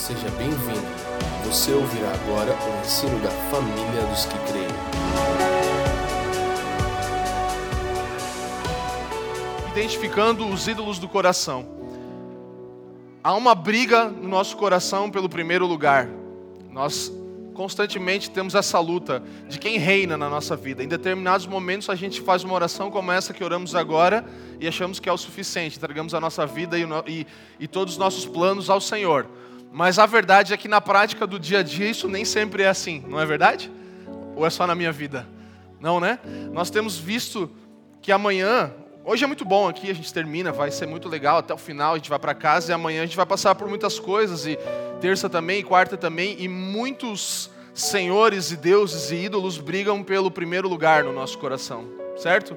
[0.00, 0.80] Seja bem-vindo.
[1.44, 4.66] Você ouvirá agora o ensino da família dos que creem.
[9.70, 11.66] identificando os ídolos do coração.
[13.22, 16.08] Há uma briga no nosso coração pelo primeiro lugar.
[16.70, 17.12] Nós
[17.52, 20.82] constantemente temos essa luta de quem reina na nossa vida.
[20.82, 24.24] Em determinados momentos a gente faz uma oração como essa que oramos agora
[24.58, 27.26] e achamos que é o suficiente, entregamos a nossa vida e, e,
[27.60, 29.26] e todos os nossos planos ao Senhor.
[29.72, 32.68] Mas a verdade é que na prática do dia a dia isso nem sempre é
[32.68, 33.70] assim, não é verdade?
[34.34, 35.26] Ou é só na minha vida?
[35.80, 36.18] Não, né?
[36.52, 37.50] Nós temos visto
[38.02, 41.54] que amanhã Hoje é muito bom aqui, a gente termina, vai ser muito legal até
[41.54, 43.98] o final, a gente vai para casa e amanhã a gente vai passar por muitas
[43.98, 44.58] coisas e
[45.00, 50.68] terça também, e quarta também e muitos senhores e deuses e ídolos brigam pelo primeiro
[50.68, 52.54] lugar no nosso coração, certo?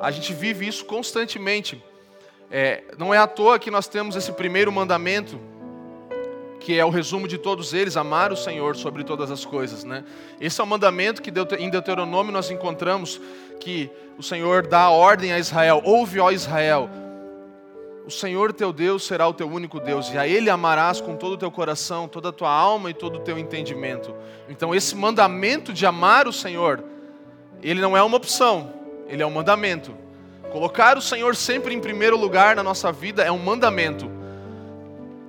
[0.00, 1.84] A gente vive isso constantemente.
[2.50, 5.38] É, não é à toa que nós temos esse primeiro mandamento,
[6.64, 10.02] que é o resumo de todos eles, amar o Senhor sobre todas as coisas, né?
[10.40, 13.20] Esse é o mandamento que em Deuteronômio nós encontramos
[13.60, 16.88] que o Senhor dá a ordem a Israel: ouve, ó Israel,
[18.06, 21.34] o Senhor teu Deus será o teu único Deus, e a Ele amarás com todo
[21.34, 24.14] o teu coração, toda a tua alma e todo o teu entendimento.
[24.48, 26.82] Então, esse mandamento de amar o Senhor,
[27.62, 28.72] ele não é uma opção,
[29.06, 29.94] ele é um mandamento.
[30.50, 34.10] Colocar o Senhor sempre em primeiro lugar na nossa vida é um mandamento.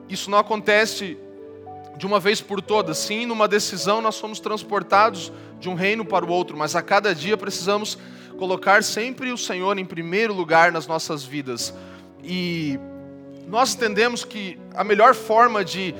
[0.07, 1.17] Isso não acontece
[1.97, 2.97] de uma vez por todas.
[2.97, 7.13] Sim, numa decisão nós somos transportados de um reino para o outro, mas a cada
[7.13, 7.97] dia precisamos
[8.37, 11.73] colocar sempre o Senhor em primeiro lugar nas nossas vidas.
[12.23, 12.79] E
[13.47, 15.95] nós entendemos que a melhor forma de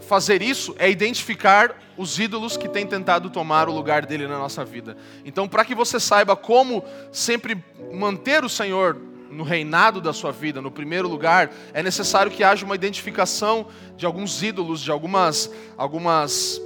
[0.00, 4.64] fazer isso é identificar os ídolos que têm tentado tomar o lugar dele na nossa
[4.64, 4.96] vida.
[5.24, 8.96] Então, para que você saiba como sempre manter o Senhor
[9.30, 14.04] no reinado da sua vida, no primeiro lugar, é necessário que haja uma identificação de
[14.04, 16.60] alguns ídolos, de algumas, algumas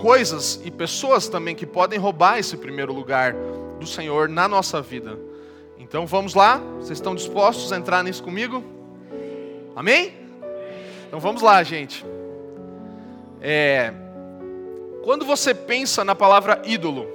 [0.00, 3.34] coisas e pessoas também que podem roubar esse primeiro lugar
[3.78, 5.18] do Senhor na nossa vida.
[5.78, 8.64] Então vamos lá, vocês estão dispostos a entrar nisso comigo?
[9.74, 10.14] Amém?
[11.06, 12.04] Então vamos lá, gente.
[13.40, 13.92] É,
[15.04, 17.06] quando você pensa na palavra ídolo,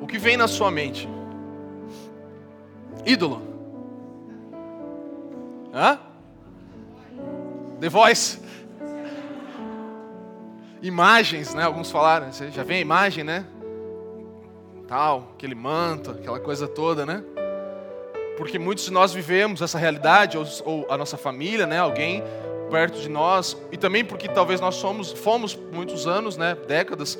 [0.00, 1.08] o que vem na sua mente?
[3.04, 3.49] Ídolo.
[5.72, 5.98] Hã?
[7.80, 8.40] The Voice.
[10.82, 11.64] Imagens, né?
[11.64, 12.32] Alguns falaram.
[12.32, 13.46] Você já vê a imagem, né?
[14.88, 17.22] Tal, aquele manto, aquela coisa toda, né?
[18.36, 21.78] Porque muitos de nós vivemos essa realidade, ou, ou a nossa família, né?
[21.78, 22.24] Alguém
[22.70, 26.56] perto de nós, e também porque talvez nós somos, fomos muitos anos, né?
[26.66, 27.18] Décadas,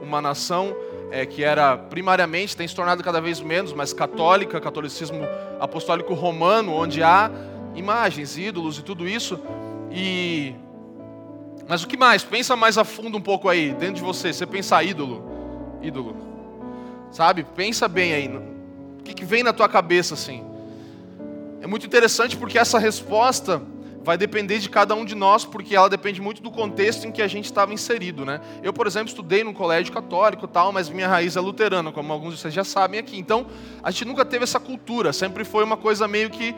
[0.00, 0.74] uma nação
[1.10, 5.20] é, que era primariamente, tem se tornado cada vez menos, mas católica, catolicismo
[5.60, 7.30] apostólico romano, onde há
[7.74, 9.38] imagens, ídolos e tudo isso.
[9.90, 10.54] E
[11.68, 12.22] mas o que mais?
[12.22, 14.32] Pensa mais a fundo um pouco aí, dentro de você.
[14.32, 15.24] Você pensa ídolo,
[15.80, 16.16] ídolo,
[17.10, 17.44] sabe?
[17.44, 18.28] Pensa bem aí.
[18.28, 20.44] O que, que vem na tua cabeça assim?
[21.60, 23.62] É muito interessante porque essa resposta
[24.04, 27.22] vai depender de cada um de nós, porque ela depende muito do contexto em que
[27.22, 28.40] a gente estava inserido, né?
[28.62, 32.34] Eu, por exemplo, estudei num colégio católico tal, mas minha raiz é luterana, como alguns
[32.34, 33.16] de vocês já sabem aqui.
[33.16, 33.46] Então,
[33.82, 36.54] a gente nunca teve essa cultura, sempre foi uma coisa meio que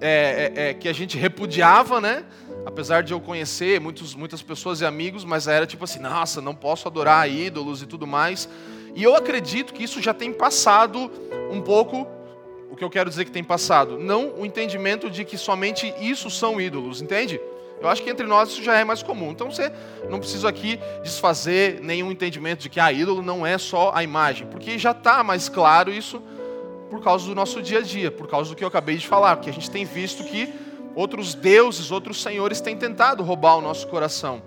[0.00, 2.24] é, é, é, que a gente repudiava, né?
[2.64, 6.54] Apesar de eu conhecer muitos, muitas pessoas e amigos, mas era tipo assim, nossa, não
[6.54, 8.48] posso adorar ídolos e tudo mais.
[8.94, 11.10] E eu acredito que isso já tem passado
[11.50, 12.06] um pouco
[12.70, 13.98] o que eu quero dizer que tem passado.
[13.98, 17.40] Não o entendimento de que somente isso são ídolos, entende?
[17.80, 19.30] Eu acho que entre nós isso já é mais comum.
[19.30, 19.70] Então você
[20.08, 24.02] não precisa aqui desfazer nenhum entendimento de que a ah, ídolo não é só a
[24.02, 26.22] imagem, porque já está mais claro isso
[26.90, 29.36] por causa do nosso dia a dia, por causa do que eu acabei de falar,
[29.36, 30.52] porque a gente tem visto que
[30.94, 34.42] outros deuses, outros senhores têm tentado roubar o nosso coração.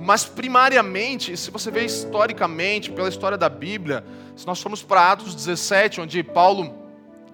[0.00, 4.04] Mas primariamente, se você vê historicamente, pela história da Bíblia,
[4.36, 6.86] se nós formos para Atos 17, onde Paulo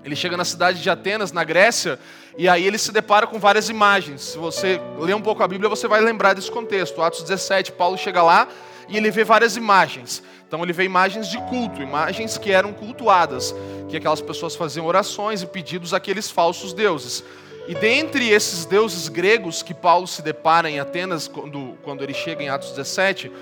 [0.04, 1.98] ele chega na cidade de Atenas, na Grécia,
[2.36, 4.22] e aí ele se depara com várias imagens.
[4.22, 7.00] Se você ler um pouco a Bíblia, você vai lembrar desse contexto.
[7.02, 8.48] Atos 17, Paulo chega lá
[8.88, 10.22] e ele vê várias imagens.
[10.52, 13.54] Então ele vê imagens de culto, imagens que eram cultuadas,
[13.88, 17.24] que aquelas pessoas faziam orações e pedidos àqueles falsos deuses.
[17.66, 22.42] E dentre esses deuses gregos que Paulo se depara em Atenas, quando, quando ele chega
[22.42, 23.32] em Atos 17,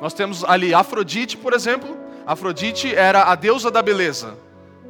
[0.00, 1.94] nós temos ali Afrodite, por exemplo.
[2.26, 4.38] Afrodite era a deusa da beleza.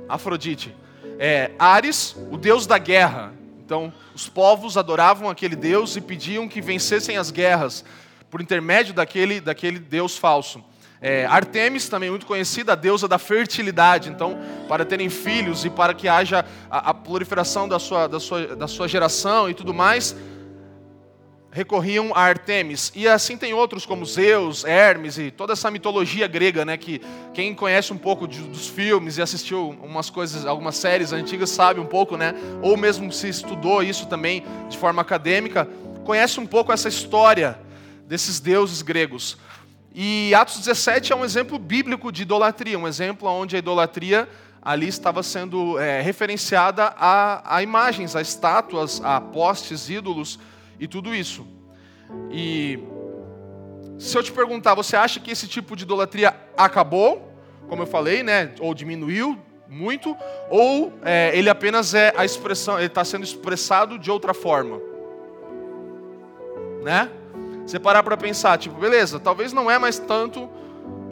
[0.08, 0.72] Afrodite.
[1.18, 3.34] É, Ares, o deus da guerra.
[3.64, 7.84] Então, os povos adoravam aquele deus e pediam que vencessem as guerras
[8.30, 10.62] por intermédio daquele, daquele deus falso.
[11.00, 14.08] É, Artemis, também muito conhecida, a deusa da fertilidade.
[14.08, 14.38] Então,
[14.69, 18.69] para terem filhos e para que haja a, a proliferação da sua, da, sua, da
[18.69, 20.16] sua geração e tudo mais,
[21.56, 22.93] recorriam a Artemis.
[22.94, 27.00] E assim tem outros como Zeus, Hermes e toda essa mitologia grega, né, que
[27.32, 31.81] quem conhece um pouco de, dos filmes e assistiu umas coisas, algumas séries antigas sabe
[31.81, 35.66] um pouco, né, ou mesmo se estudou isso também de forma acadêmica,
[36.04, 37.58] conhece um pouco essa história
[38.06, 39.38] desses deuses gregos.
[39.98, 44.28] E Atos 17 é um exemplo bíblico de idolatria, um exemplo onde a idolatria
[44.60, 50.38] ali estava sendo é, referenciada a, a imagens, a estátuas, a postes, ídolos
[50.78, 51.46] e tudo isso.
[52.31, 52.78] E
[53.98, 57.32] se eu te perguntar, você acha que esse tipo de idolatria acabou,
[57.66, 60.14] como eu falei, né, ou diminuiu muito,
[60.50, 64.78] ou é, ele apenas é a expressão, ele está sendo expressado de outra forma,
[66.82, 67.10] né?
[67.66, 70.48] Você parar para pensar, tipo, beleza, talvez não é mais tanto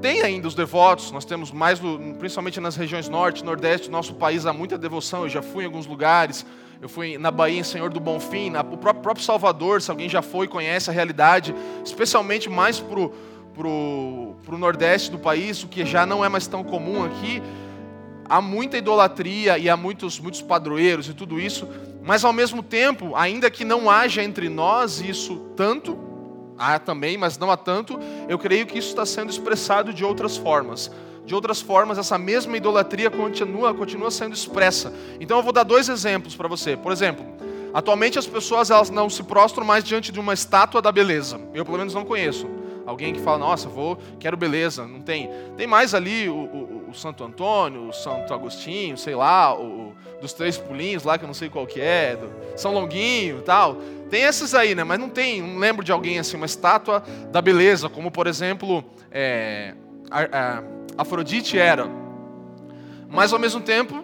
[0.04, 1.80] tem ainda os devotos, nós temos mais,
[2.18, 5.22] principalmente nas regiões norte, nordeste do nosso país, há muita devoção.
[5.22, 6.44] Eu já fui em alguns lugares,
[6.78, 10.06] eu fui na Bahia, em Senhor do Bonfim, na, o próprio, próprio Salvador, se alguém
[10.06, 13.14] já foi e conhece a realidade, especialmente mais para o
[13.54, 17.42] pro, pro nordeste do país, o que já não é mais tão comum aqui.
[18.28, 21.66] Há muita idolatria e há muitos, muitos padroeiros e tudo isso,
[22.02, 26.13] mas ao mesmo tempo, ainda que não haja entre nós isso tanto,
[26.58, 27.98] há também, mas não há tanto,
[28.28, 30.90] eu creio que isso está sendo expressado de outras formas.
[31.24, 34.92] De outras formas, essa mesma idolatria continua, continua sendo expressa.
[35.18, 36.76] Então eu vou dar dois exemplos para você.
[36.76, 37.24] Por exemplo,
[37.72, 41.40] atualmente as pessoas elas não se prostram mais diante de uma estátua da beleza.
[41.54, 42.46] Eu pelo menos não conheço.
[42.86, 44.86] Alguém que fala, nossa, vou, quero beleza.
[44.86, 45.30] Não tem.
[45.56, 49.94] Tem mais ali o, o, o Santo Antônio, o Santo Agostinho, sei lá, o,
[50.25, 53.76] dos três pulinhos lá, que eu não sei qual que é, do São Longuinho tal.
[54.09, 54.82] Tem esses aí, né?
[54.82, 58.82] Mas não tem, não lembro de alguém assim, uma estátua da beleza, como por exemplo,
[59.12, 59.75] é,
[60.11, 60.62] a,
[60.97, 61.87] a Afrodite era.
[63.06, 64.03] Mas ao mesmo tempo,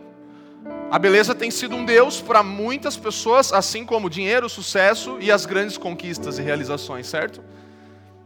[0.90, 5.46] a beleza tem sido um Deus para muitas pessoas, assim como dinheiro, sucesso e as
[5.46, 7.42] grandes conquistas e realizações, certo?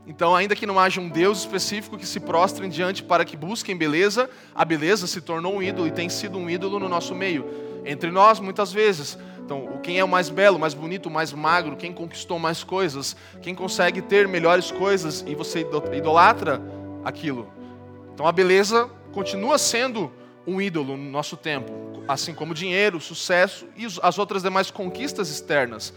[0.06, 3.76] Então, ainda que não haja um Deus específico que se prostrem diante para que busquem
[3.76, 7.73] beleza, a beleza se tornou um ídolo e tem sido um ídolo no nosso meio.
[7.84, 9.18] Entre nós, muitas vezes.
[9.44, 13.54] Então, quem é o mais belo, mais bonito, mais magro, quem conquistou mais coisas, quem
[13.54, 16.62] consegue ter melhores coisas e você idolatra
[17.04, 17.52] aquilo.
[18.14, 20.10] Então, a beleza continua sendo
[20.46, 24.70] um ídolo no nosso tempo, assim como o dinheiro, o sucesso e as outras demais
[24.70, 25.92] conquistas externas.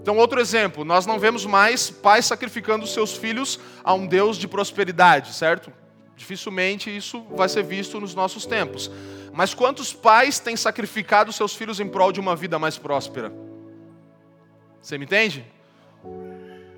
[0.00, 4.46] Então, outro exemplo, nós não vemos mais pais sacrificando seus filhos a um Deus de
[4.46, 5.72] prosperidade, certo?
[6.14, 8.90] Dificilmente isso vai ser visto nos nossos tempos.
[9.34, 13.32] Mas quantos pais têm sacrificado seus filhos em prol de uma vida mais próspera?
[14.80, 15.44] Você me entende?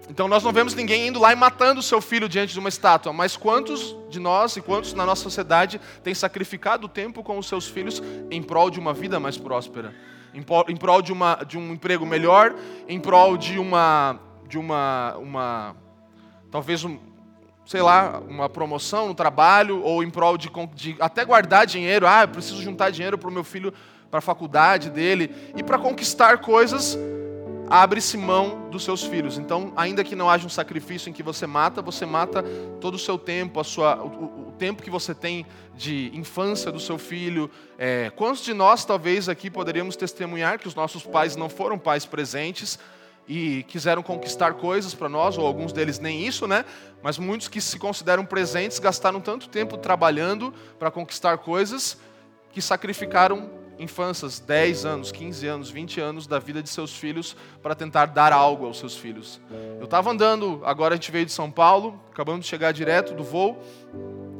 [0.08, 2.70] Então nós não vemos ninguém indo lá e matando o seu filho diante de uma
[2.70, 7.36] estátua, mas quantos de nós e quantos na nossa sociedade têm sacrificado o tempo com
[7.36, 9.94] os seus filhos em prol de uma vida mais próspera?
[10.68, 12.54] em prol de, uma, de um emprego melhor,
[12.86, 15.76] em prol de uma, de uma, uma
[16.50, 16.98] talvez um,
[17.66, 22.06] sei lá, uma promoção no trabalho, ou em prol de, de até guardar dinheiro.
[22.06, 23.74] Ah, eu preciso juntar dinheiro para o meu filho,
[24.08, 26.96] para a faculdade dele, e para conquistar coisas
[27.68, 29.38] abre-se mão dos seus filhos.
[29.38, 32.44] Então, ainda que não haja um sacrifício em que você mata, você mata
[32.80, 36.78] todo o seu tempo, a sua, o, o tempo que você tem de infância do
[36.78, 37.50] seu filho.
[37.76, 42.06] É, quantos de nós, talvez, aqui poderíamos testemunhar que os nossos pais não foram pais
[42.06, 42.78] presentes
[43.28, 46.64] e quiseram conquistar coisas para nós, ou alguns deles nem isso, né?
[47.02, 51.98] Mas muitos que se consideram presentes gastaram tanto tempo trabalhando para conquistar coisas
[52.52, 57.74] que sacrificaram infâncias, 10 anos, 15 anos, 20 anos da vida de seus filhos para
[57.74, 59.40] tentar dar algo aos seus filhos.
[59.78, 63.22] Eu estava andando, agora a gente veio de São Paulo, acabamos de chegar direto do
[63.22, 63.62] voo,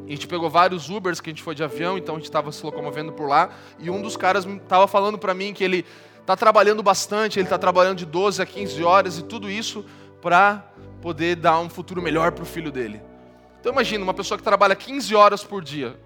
[0.06, 2.50] a gente pegou vários Ubers que a gente foi de avião, então a gente estava
[2.52, 5.84] se locomovendo por lá, e um dos caras estava falando para mim que ele
[6.26, 9.84] está trabalhando bastante, ele está trabalhando de 12 a 15 horas e tudo isso
[10.20, 13.00] para poder dar um futuro melhor para o filho dele.
[13.60, 15.96] Então imagina, uma pessoa que trabalha 15 horas por dia,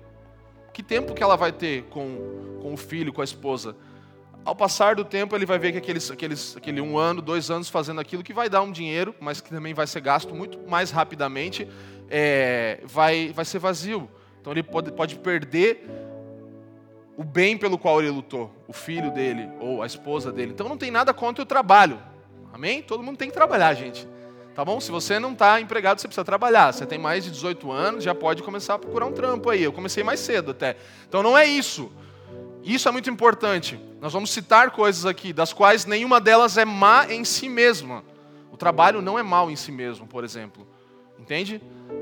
[0.75, 3.75] que tempo que ela vai ter com, com o filho, com a esposa?
[4.45, 7.71] Ao passar do tempo, ele vai ver que aqueles, aqueles, aquele um ano, dois anos
[7.71, 10.91] fazendo aquilo que vai dar um dinheiro, mas que também vai ser gasto muito mais
[10.91, 11.67] rapidamente,
[12.11, 14.07] é, vai, vai ser vazio.
[14.39, 16.10] Então ele pode, pode perder
[17.21, 20.53] o bem pelo qual ele lutou, o filho dele ou a esposa dele.
[20.53, 22.00] Então não tem nada contra o trabalho.
[22.50, 22.81] Amém?
[22.81, 24.09] Todo mundo tem que trabalhar, gente.
[24.55, 24.81] Tá bom?
[24.81, 26.73] Se você não está empregado, você precisa trabalhar.
[26.73, 29.62] Você tem mais de 18 anos, já pode começar a procurar um trampo aí.
[29.62, 30.79] Eu comecei mais cedo até.
[31.07, 31.93] Então não é isso.
[32.65, 33.79] Isso é muito importante.
[34.00, 38.03] Nós vamos citar coisas aqui, das quais nenhuma delas é má em si mesma.
[38.50, 40.67] O trabalho não é mal em si mesmo, por exemplo.
[41.19, 41.61] Entende?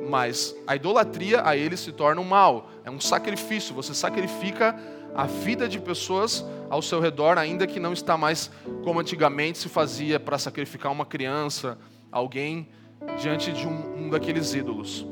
[0.09, 2.71] Mas a idolatria a ele se torna um mal.
[2.85, 3.75] É um sacrifício.
[3.75, 4.79] Você sacrifica
[5.15, 8.51] a vida de pessoas ao seu redor, ainda que não está mais
[8.83, 11.79] como antigamente se fazia para sacrificar uma criança
[12.11, 12.69] alguém
[13.21, 15.07] diante de um, um daqueles ídolos.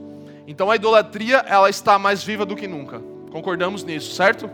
[0.46, 3.00] Então a idolatria ela está mais viva do que nunca.
[3.30, 4.48] Concordamos nisso, certo?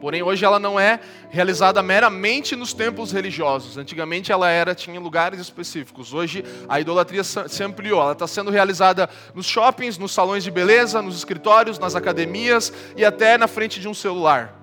[0.00, 1.00] Porém, hoje ela não é
[1.30, 3.78] realizada meramente nos templos religiosos.
[3.78, 6.12] Antigamente ela era tinha lugares específicos.
[6.12, 8.00] Hoje a idolatria se ampliou.
[8.00, 13.04] Ela está sendo realizada nos shoppings, nos salões de beleza, nos escritórios, nas academias e
[13.04, 14.54] até na frente de um celular.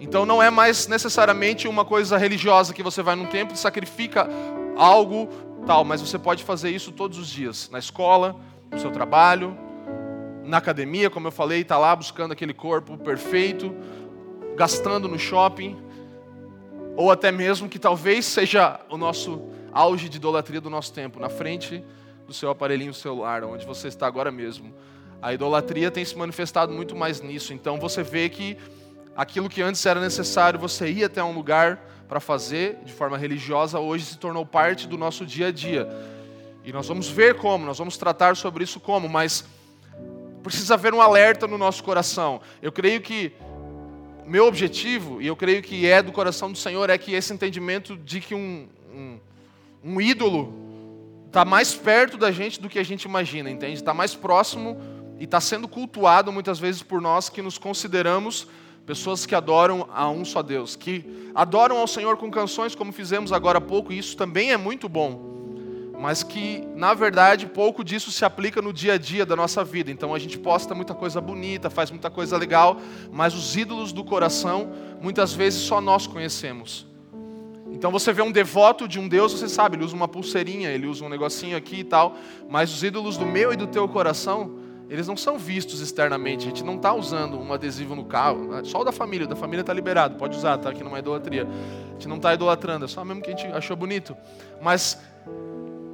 [0.00, 4.28] Então não é mais necessariamente uma coisa religiosa que você vai num templo e sacrifica
[4.76, 5.28] algo
[5.66, 8.34] tal, mas você pode fazer isso todos os dias, na escola,
[8.70, 9.56] no seu trabalho,
[10.44, 13.74] na academia, como eu falei, está lá buscando aquele corpo perfeito,
[14.56, 15.76] gastando no shopping,
[16.96, 21.28] ou até mesmo que talvez seja o nosso auge de idolatria do nosso tempo, na
[21.28, 21.82] frente
[22.26, 24.74] do seu aparelhinho celular, onde você está agora mesmo.
[25.20, 27.54] A idolatria tem se manifestado muito mais nisso.
[27.54, 28.56] Então você vê que
[29.16, 33.78] aquilo que antes era necessário você ir até um lugar para fazer de forma religiosa,
[33.78, 35.88] hoje se tornou parte do nosso dia a dia.
[36.64, 39.44] E nós vamos ver como, nós vamos tratar sobre isso como, mas
[40.42, 42.40] precisa haver um alerta no nosso coração.
[42.60, 43.32] Eu creio que
[44.32, 47.98] meu objetivo, e eu creio que é do coração do Senhor, é que esse entendimento
[47.98, 49.20] de que um, um,
[49.84, 50.54] um ídolo
[51.26, 53.74] está mais perto da gente do que a gente imagina, entende?
[53.74, 54.80] Está mais próximo
[55.20, 58.46] e está sendo cultuado muitas vezes por nós que nos consideramos
[58.86, 63.34] pessoas que adoram a um só Deus, que adoram ao Senhor com canções, como fizemos
[63.34, 65.41] agora há pouco, e isso também é muito bom
[66.02, 69.88] mas que, na verdade, pouco disso se aplica no dia a dia da nossa vida.
[69.88, 72.76] Então a gente posta muita coisa bonita, faz muita coisa legal,
[73.12, 76.88] mas os ídolos do coração, muitas vezes só nós conhecemos.
[77.70, 80.88] Então você vê um devoto de um Deus, você sabe, ele usa uma pulseirinha, ele
[80.88, 82.16] usa um negocinho aqui e tal,
[82.50, 84.58] mas os ídolos do meu e do teu coração,
[84.90, 86.40] eles não são vistos externamente.
[86.40, 89.36] A gente não está usando um adesivo no carro, só o da família, o da
[89.36, 90.70] família está liberado, pode usar, tá?
[90.70, 91.46] Aqui não é idolatria.
[91.46, 94.16] A gente não está idolatrando, é só mesmo que a gente achou bonito.
[94.60, 94.98] Mas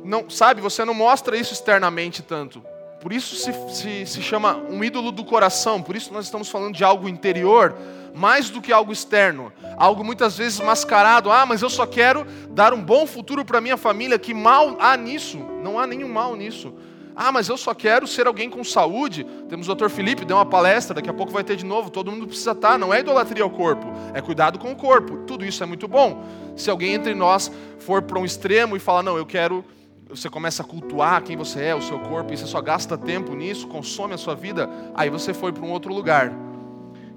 [0.09, 2.65] não, sabe, você não mostra isso externamente tanto.
[3.00, 6.75] Por isso se, se, se chama um ídolo do coração, por isso nós estamos falando
[6.75, 7.77] de algo interior,
[8.15, 9.53] mais do que algo externo.
[9.77, 11.31] Algo muitas vezes mascarado.
[11.31, 14.19] Ah, mas eu só quero dar um bom futuro para minha família.
[14.19, 15.38] Que mal há nisso?
[15.62, 16.75] Não há nenhum mal nisso.
[17.15, 19.25] Ah, mas eu só quero ser alguém com saúde.
[19.49, 19.88] Temos o Dr.
[19.88, 21.91] Felipe, deu uma palestra, daqui a pouco vai ter de novo.
[21.91, 22.79] Todo mundo precisa estar.
[22.79, 25.19] Não é idolatria ao corpo, é cuidado com o corpo.
[25.27, 26.25] Tudo isso é muito bom.
[26.57, 29.65] Se alguém entre nós for para um extremo e falar, não, eu quero
[30.09, 33.35] você começa a cultuar quem você é, o seu corpo, e você só gasta tempo
[33.35, 36.33] nisso, consome a sua vida, aí você foi para um outro lugar.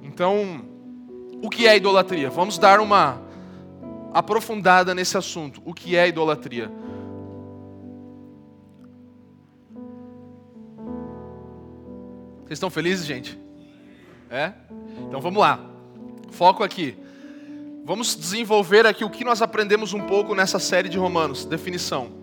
[0.03, 0.65] Então,
[1.41, 2.29] o que é idolatria?
[2.29, 3.21] Vamos dar uma
[4.13, 5.62] aprofundada nesse assunto.
[5.65, 6.69] O que é idolatria?
[12.39, 13.39] Vocês estão felizes, gente?
[14.29, 14.51] É?
[15.07, 15.60] Então vamos lá.
[16.31, 16.98] Foco aqui.
[17.86, 21.45] Vamos desenvolver aqui o que nós aprendemos um pouco nessa série de Romanos.
[21.45, 22.20] Definição.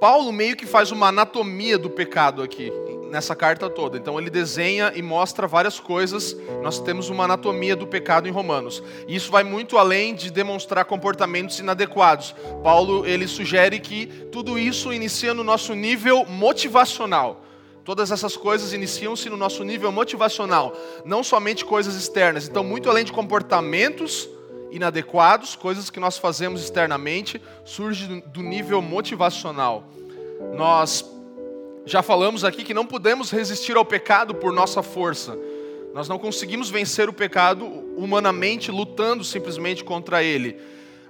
[0.00, 2.72] Paulo meio que faz uma anatomia do pecado aqui,
[3.10, 3.98] nessa carta toda.
[3.98, 6.34] Então ele desenha e mostra várias coisas.
[6.62, 8.82] Nós temos uma anatomia do pecado em Romanos.
[9.06, 12.34] E isso vai muito além de demonstrar comportamentos inadequados.
[12.62, 17.44] Paulo ele sugere que tudo isso inicia no nosso nível motivacional.
[17.84, 22.48] Todas essas coisas iniciam-se no nosso nível motivacional, não somente coisas externas.
[22.48, 24.28] Então, muito além de comportamentos,
[24.70, 29.84] inadequados, coisas que nós fazemos externamente, surge do nível motivacional.
[30.56, 31.04] Nós
[31.84, 35.36] já falamos aqui que não podemos resistir ao pecado por nossa força.
[35.92, 40.56] Nós não conseguimos vencer o pecado humanamente lutando simplesmente contra ele,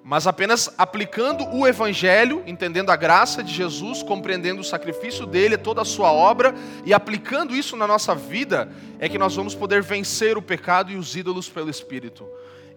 [0.03, 5.83] mas apenas aplicando o evangelho, entendendo a graça de Jesus, compreendendo o sacrifício dele, toda
[5.83, 6.55] a sua obra
[6.87, 10.97] e aplicando isso na nossa vida, é que nós vamos poder vencer o pecado e
[10.97, 12.27] os ídolos pelo espírito.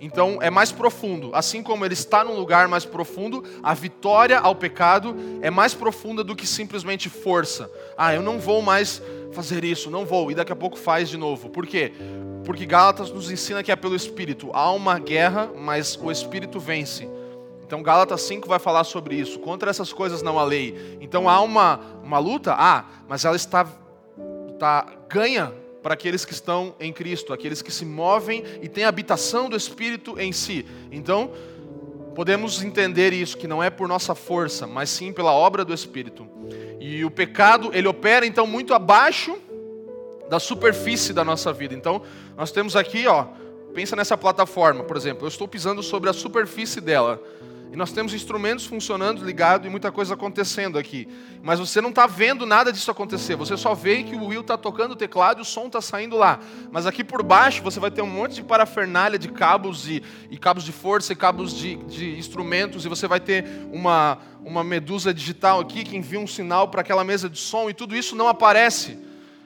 [0.03, 1.31] Então é mais profundo.
[1.33, 6.25] Assim como ele está num lugar mais profundo, a vitória ao pecado é mais profunda
[6.25, 7.71] do que simplesmente força.
[7.97, 11.15] Ah, eu não vou mais fazer isso, não vou, e daqui a pouco faz de
[11.15, 11.49] novo.
[11.49, 11.93] Por quê?
[12.43, 14.49] Porque Gálatas nos ensina que é pelo Espírito.
[14.51, 17.07] Há uma guerra, mas o Espírito vence.
[17.65, 19.39] Então Gálatas 5 vai falar sobre isso.
[19.39, 20.97] Contra essas coisas não há lei.
[20.99, 22.53] Então há uma, uma luta?
[22.57, 23.65] Ah, mas ela está,
[24.51, 28.89] está ganha para aqueles que estão em Cristo, aqueles que se movem e têm a
[28.89, 30.65] habitação do Espírito em si.
[30.89, 31.31] Então,
[32.15, 36.27] podemos entender isso, que não é por nossa força, mas sim pela obra do Espírito.
[36.79, 39.37] E o pecado, ele opera então muito abaixo
[40.29, 41.73] da superfície da nossa vida.
[41.73, 42.01] Então,
[42.37, 43.27] nós temos aqui, ó,
[43.73, 47.21] pensa nessa plataforma, por exemplo, eu estou pisando sobre a superfície dela.
[47.73, 51.07] E nós temos instrumentos funcionando, ligado e muita coisa acontecendo aqui.
[51.41, 53.35] Mas você não está vendo nada disso acontecer.
[53.35, 56.15] Você só vê que o Will está tocando o teclado e o som está saindo
[56.15, 56.39] lá.
[56.71, 60.37] Mas aqui por baixo você vai ter um monte de parafernália de cabos e, e
[60.37, 62.85] cabos de força e cabos de, de, instrumentos.
[62.85, 67.03] E você vai ter uma, uma medusa digital aqui que envia um sinal para aquela
[67.03, 67.71] mesa de som.
[67.71, 68.99] E tudo isso não aparece.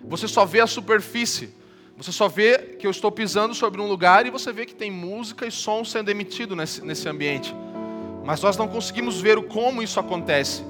[0.03, 1.55] Você só vê a superfície.
[1.95, 4.91] Você só vê que eu estou pisando sobre um lugar e você vê que tem
[4.91, 7.55] música e som sendo emitido nesse, nesse ambiente
[8.27, 10.61] mas nós não conseguimos ver o como isso acontece.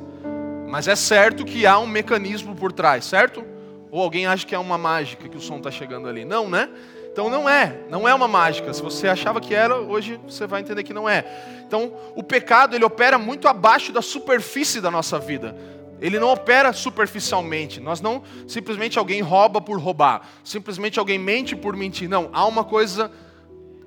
[0.68, 3.44] Mas é certo que há um mecanismo por trás, certo?
[3.90, 6.24] Ou alguém acha que é uma mágica que o som está chegando ali?
[6.24, 6.70] Não, né?
[7.12, 8.72] Então não é, não é uma mágica.
[8.76, 11.26] Se você achava que era, hoje você vai entender que não é.
[11.66, 15.56] Então o pecado ele opera muito abaixo da superfície da nossa vida.
[16.00, 17.80] Ele não opera superficialmente.
[17.80, 22.08] Nós não simplesmente alguém rouba por roubar, simplesmente alguém mente por mentir.
[22.08, 23.10] Não, há uma coisa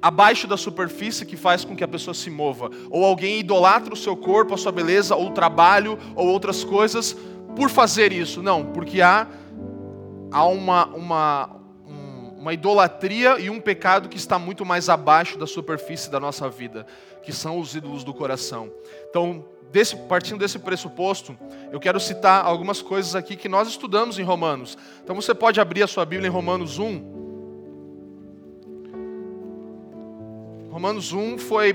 [0.02, 2.70] abaixo da superfície que faz com que a pessoa se mova.
[2.88, 7.16] Ou alguém idolatra o seu corpo, a sua beleza, ou o trabalho, ou outras coisas
[7.54, 8.42] por fazer isso.
[8.42, 9.26] Não, porque há,
[10.30, 11.50] há uma, uma,
[12.38, 16.86] uma idolatria e um pecado que está muito mais abaixo da superfície da nossa vida,
[17.22, 18.70] que são os ídolos do coração.
[19.08, 21.36] Então, desse, partindo desse pressuposto,
[21.72, 24.76] eu quero citar algumas coisas aqui que nós estudamos em Romanos.
[25.02, 27.29] Então você pode abrir a sua Bíblia em Romanos 1.
[30.80, 31.74] Romanos 1 foi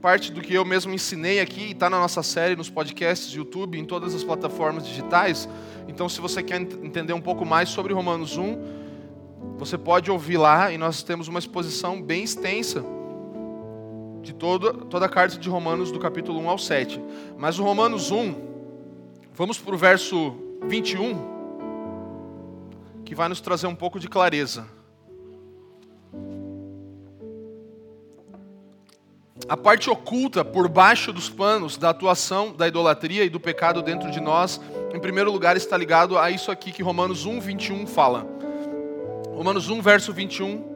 [0.00, 3.84] parte do que eu mesmo ensinei aqui, está na nossa série, nos podcasts, YouTube, em
[3.84, 5.48] todas as plataformas digitais.
[5.86, 8.58] Então, se você quer entender um pouco mais sobre Romanos 1,
[9.58, 12.84] você pode ouvir lá, e nós temos uma exposição bem extensa
[14.22, 17.00] de toda, toda a carta de Romanos, do capítulo 1 ao 7.
[17.38, 18.34] Mas o Romanos 1,
[19.34, 20.34] vamos para o verso
[20.66, 21.16] 21,
[23.04, 24.81] que vai nos trazer um pouco de clareza.
[29.48, 34.10] A parte oculta por baixo dos panos da atuação da idolatria e do pecado dentro
[34.10, 34.60] de nós,
[34.94, 38.26] em primeiro lugar está ligado a isso aqui que Romanos 1, 21 fala.
[39.34, 40.72] Romanos 1, verso 21.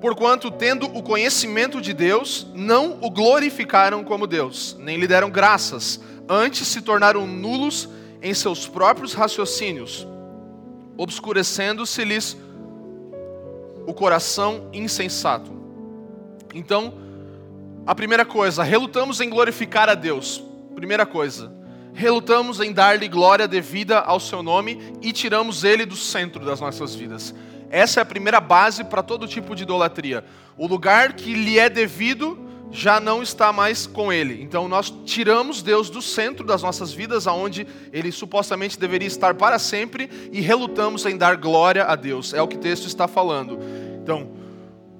[0.00, 6.00] Porquanto, tendo o conhecimento de Deus, não o glorificaram como Deus, nem lhe deram graças,
[6.28, 7.88] antes se tornaram nulos
[8.20, 10.06] em seus próprios raciocínios,
[10.98, 12.36] obscurecendo-se-lhes
[13.86, 15.55] o coração insensato.
[16.56, 16.94] Então,
[17.86, 20.42] a primeira coisa, relutamos em glorificar a Deus.
[20.74, 21.52] Primeira coisa,
[21.92, 26.94] relutamos em dar-lhe glória devida ao seu nome e tiramos ele do centro das nossas
[26.94, 27.34] vidas.
[27.70, 30.24] Essa é a primeira base para todo tipo de idolatria.
[30.56, 32.38] O lugar que lhe é devido
[32.70, 34.42] já não está mais com ele.
[34.42, 39.58] Então nós tiramos Deus do centro das nossas vidas, aonde ele supostamente deveria estar para
[39.58, 42.34] sempre, e relutamos em dar glória a Deus.
[42.34, 43.58] É o que o texto está falando.
[44.02, 44.35] Então,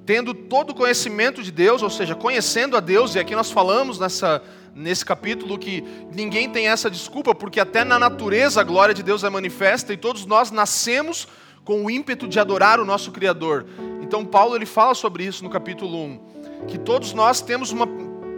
[0.07, 3.99] tendo todo o conhecimento de Deus, ou seja, conhecendo a Deus, e aqui nós falamos
[3.99, 4.40] nessa,
[4.73, 5.83] nesse capítulo que
[6.14, 9.97] ninguém tem essa desculpa, porque até na natureza a glória de Deus é manifesta e
[9.97, 11.27] todos nós nascemos
[11.64, 13.66] com o ímpeto de adorar o nosso Criador.
[14.01, 16.21] Então Paulo ele fala sobre isso no capítulo 1,
[16.69, 17.88] que todos nós temos uma,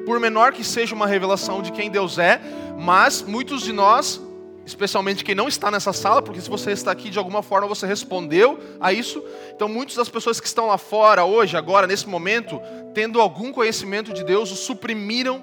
[0.06, 2.40] por menor que seja uma revelação de quem Deus é,
[2.78, 4.22] mas muitos de nós
[4.68, 7.86] especialmente quem não está nessa sala, porque se você está aqui de alguma forma você
[7.86, 9.24] respondeu a isso.
[9.54, 12.60] Então, muitas das pessoas que estão lá fora hoje, agora, nesse momento,
[12.92, 15.42] tendo algum conhecimento de Deus, o suprimiram,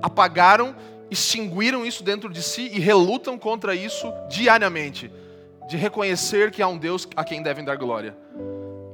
[0.00, 0.74] apagaram,
[1.10, 5.12] extinguiram isso dentro de si e relutam contra isso diariamente,
[5.68, 8.16] de reconhecer que há um Deus a quem devem dar glória.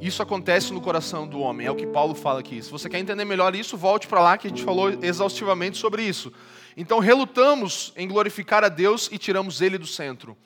[0.01, 2.61] Isso acontece no coração do homem, é o que Paulo fala aqui.
[2.61, 6.03] Se você quer entender melhor isso, volte para lá que a gente falou exaustivamente sobre
[6.03, 6.33] isso.
[6.76, 10.37] Então relutamos em glorificar a Deus e tiramos ele do centro,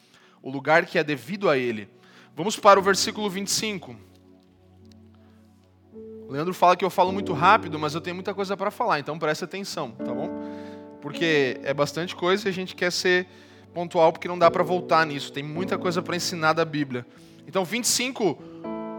[0.42, 1.88] o lugar que é devido a ele.
[2.34, 3.96] Vamos para o versículo 25.
[6.28, 8.98] O Leandro fala que eu falo muito rápido, mas eu tenho muita coisa para falar,
[8.98, 10.28] então preste atenção, tá bom?
[11.00, 13.28] Porque é bastante coisa e a gente quer ser
[13.72, 15.32] pontual porque não dá para voltar nisso.
[15.32, 17.06] Tem muita coisa para ensinar da Bíblia.
[17.46, 18.38] Então 25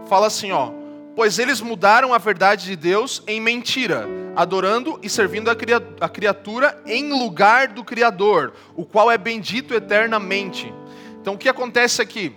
[0.08, 0.72] fala assim, ó:
[1.18, 7.12] "Pois eles mudaram a verdade de Deus em mentira." adorando e servindo a criatura em
[7.12, 10.72] lugar do Criador, o qual é bendito eternamente.
[11.20, 12.32] Então o que acontece aqui?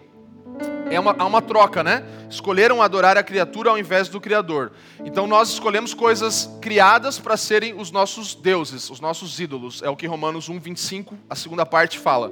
[0.89, 2.03] É uma, há uma troca, né?
[2.27, 4.71] Escolheram adorar a criatura ao invés do Criador.
[5.05, 9.83] Então nós escolhemos coisas criadas para serem os nossos deuses, os nossos ídolos.
[9.83, 12.31] É o que Romanos 1, 25, a segunda parte fala.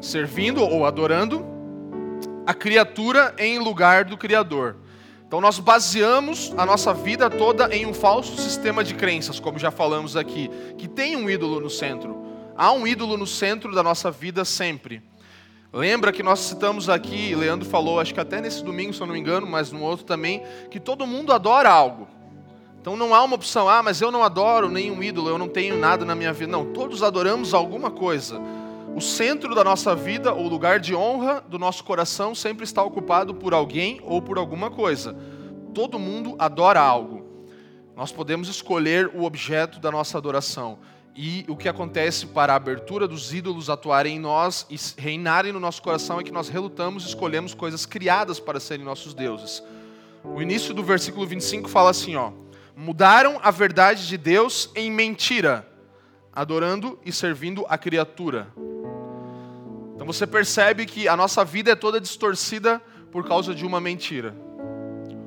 [0.00, 1.59] Servindo ou adorando
[2.46, 4.76] a criatura em lugar do Criador.
[5.26, 9.70] Então nós baseamos a nossa vida toda em um falso sistema de crenças, como já
[9.70, 12.20] falamos aqui, que tem um ídolo no centro.
[12.56, 15.02] Há um ídolo no centro da nossa vida sempre.
[15.72, 19.14] Lembra que nós citamos aqui, Leandro falou, acho que até nesse domingo, se eu não
[19.14, 22.08] me engano, mas no outro também, que todo mundo adora algo.
[22.80, 25.78] Então não há uma opção, ah, mas eu não adoro nenhum ídolo, eu não tenho
[25.78, 26.50] nada na minha vida.
[26.50, 28.40] Não, todos adoramos alguma coisa.
[28.94, 33.34] O centro da nossa vida, o lugar de honra do nosso coração, sempre está ocupado
[33.34, 35.16] por alguém ou por alguma coisa.
[35.72, 37.24] Todo mundo adora algo.
[37.96, 40.78] Nós podemos escolher o objeto da nossa adoração.
[41.14, 45.60] E o que acontece para a abertura dos ídolos atuarem em nós e reinarem no
[45.60, 49.62] nosso coração é que nós relutamos e escolhemos coisas criadas para serem nossos deuses.
[50.24, 52.32] O início do versículo 25 fala assim, ó:
[52.76, 55.66] Mudaram a verdade de Deus em mentira,
[56.32, 58.52] adorando e servindo a criatura.
[60.00, 62.80] Então você percebe que a nossa vida é toda distorcida
[63.12, 64.34] por causa de uma mentira.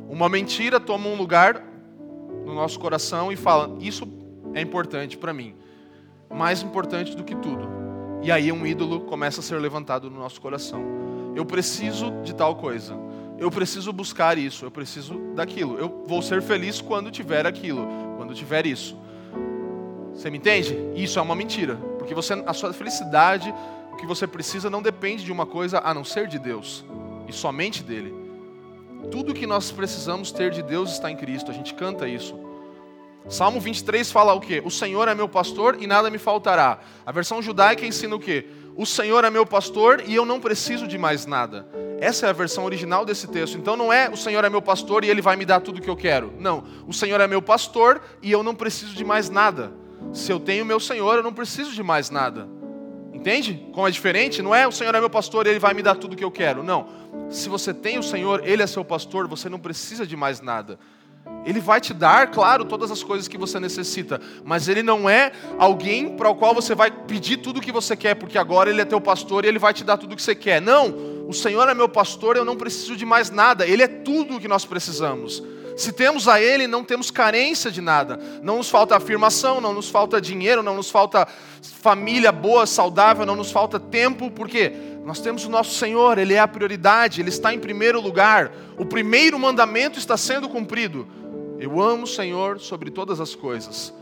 [0.10, 1.64] Uma mentira toma um lugar
[2.44, 4.08] no nosso coração e fala: Isso
[4.56, 5.56] é importante para mim
[6.34, 7.70] mais importante do que tudo.
[8.22, 10.84] E aí um ídolo começa a ser levantado no nosso coração.
[11.36, 12.96] Eu preciso de tal coisa.
[13.38, 15.78] Eu preciso buscar isso, eu preciso daquilo.
[15.78, 18.98] Eu vou ser feliz quando tiver aquilo, quando tiver isso.
[20.14, 20.78] Você me entende?
[20.96, 23.54] Isso é uma mentira, porque você a sua felicidade,
[23.94, 26.84] o que você precisa não depende de uma coisa a não ser de Deus
[27.28, 28.14] e somente dele.
[29.12, 31.52] Tudo que nós precisamos ter de Deus está em Cristo.
[31.52, 32.38] A gente canta isso.
[33.30, 34.62] Salmo 23 fala o quê?
[34.66, 36.80] O Senhor é meu pastor e nada me faltará.
[37.06, 38.48] A versão judaica ensina o quê?
[38.76, 41.68] O Senhor é meu pastor e eu não preciso de mais nada.
[42.00, 43.58] Essa é a versão original desse texto.
[43.58, 45.82] Então não é o Senhor é meu pastor e ele vai me dar tudo o
[45.82, 46.34] que eu quero.
[46.40, 46.64] Não.
[46.88, 49.72] O Senhor é meu pastor e eu não preciso de mais nada.
[50.12, 52.50] Se eu tenho meu Senhor, eu não preciso de mais nada.
[53.24, 53.66] Entende?
[53.72, 54.42] Como é diferente?
[54.42, 56.30] Não é o Senhor é meu pastor ele vai me dar tudo o que eu
[56.30, 56.62] quero.
[56.62, 56.88] Não.
[57.30, 60.78] Se você tem o Senhor, ele é seu pastor, você não precisa de mais nada.
[61.46, 65.32] Ele vai te dar, claro, todas as coisas que você necessita, mas ele não é
[65.58, 68.82] alguém para o qual você vai pedir tudo o que você quer, porque agora ele
[68.82, 70.62] é teu pastor e ele vai te dar tudo o que você quer.
[70.62, 70.94] Não,
[71.26, 74.40] o Senhor é meu pastor, eu não preciso de mais nada, ele é tudo o
[74.40, 75.42] que nós precisamos.
[75.76, 78.20] Se temos a Ele, não temos carência de nada.
[78.42, 81.28] Não nos falta afirmação, não nos falta dinheiro, não nos falta
[81.62, 84.72] família boa, saudável, não nos falta tempo, porque
[85.04, 88.52] nós temos o nosso Senhor, Ele é a prioridade, Ele está em primeiro lugar.
[88.78, 91.08] O primeiro mandamento está sendo cumprido.
[91.60, 93.94] Eu amo o Senhor sobre todas as coisas.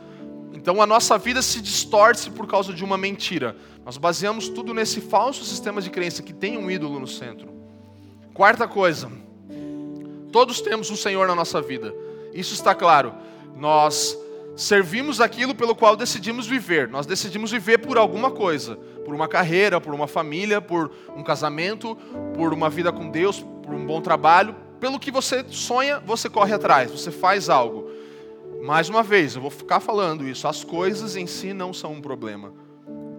[0.53, 3.55] Então a nossa vida se distorce por causa de uma mentira.
[3.85, 7.49] Nós baseamos tudo nesse falso sistema de crença que tem um ídolo no centro.
[8.33, 9.11] Quarta coisa,
[10.31, 11.93] todos temos um Senhor na nossa vida.
[12.33, 13.13] Isso está claro.
[13.55, 14.17] Nós
[14.55, 16.87] servimos aquilo pelo qual decidimos viver.
[16.87, 21.97] Nós decidimos viver por alguma coisa, por uma carreira, por uma família, por um casamento,
[22.35, 26.53] por uma vida com Deus, por um bom trabalho, pelo que você sonha, você corre
[26.53, 27.89] atrás, você faz algo.
[28.63, 32.01] Mais uma vez, eu vou ficar falando isso, as coisas em si não são um
[32.01, 32.53] problema.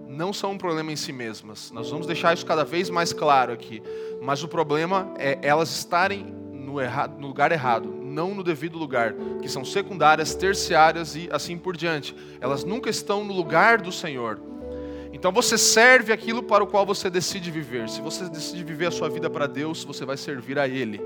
[0.07, 1.71] Não são um problema em si mesmas.
[1.71, 3.81] Nós vamos deixar isso cada vez mais claro aqui.
[4.21, 6.42] Mas o problema é elas estarem
[6.73, 11.57] no, errado, no lugar errado, não no devido lugar, que são secundárias, terciárias e assim
[11.57, 12.15] por diante.
[12.41, 14.39] Elas nunca estão no lugar do Senhor.
[15.13, 17.87] Então você serve aquilo para o qual você decide viver.
[17.87, 20.99] Se você decide viver a sua vida para Deus, você vai servir a Ele.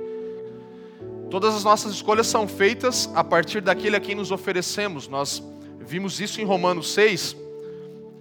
[1.30, 5.10] Todas as nossas escolhas são feitas a partir daquele a quem nos oferecemos.
[5.10, 5.44] Nós
[5.80, 7.36] vimos isso em Romanos 6.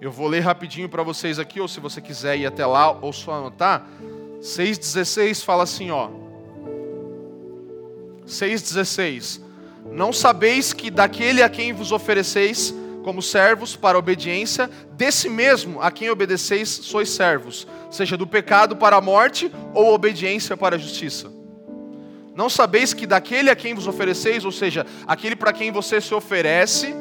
[0.00, 3.12] Eu vou ler rapidinho para vocês aqui, ou se você quiser ir até lá, ou
[3.12, 3.88] só anotar.
[4.40, 6.25] 6,16 fala assim, ó.
[8.26, 9.40] 6,16
[9.90, 12.74] Não sabeis que daquele a quem vos ofereceis
[13.06, 18.74] como servos para a obediência, desse mesmo a quem obedeceis sois servos, seja do pecado
[18.74, 21.30] para a morte ou obediência para a justiça.
[22.34, 26.12] Não sabeis que daquele a quem vos ofereceis, ou seja, aquele para quem você se
[26.12, 26.92] oferece,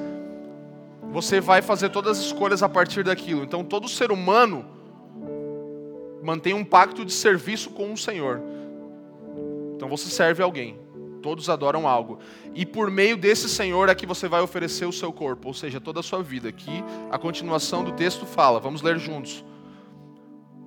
[1.12, 3.44] você vai fazer todas as escolhas a partir daquilo.
[3.44, 4.64] Então todo ser humano
[6.22, 8.42] mantém um pacto de serviço com o Senhor.
[9.76, 10.85] Então você serve alguém.
[11.26, 12.20] Todos adoram algo.
[12.54, 15.82] E por meio desse Senhor é que você vai oferecer o seu corpo, ou seja,
[15.82, 16.50] toda a sua vida.
[16.50, 18.60] Aqui a continuação do texto fala.
[18.60, 19.44] Vamos ler juntos.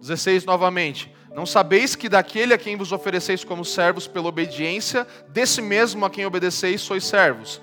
[0.00, 1.14] 16 novamente.
[1.32, 6.10] Não sabeis que daquele a quem vos ofereceis como servos pela obediência, desse mesmo a
[6.10, 7.60] quem obedeceis sois servos,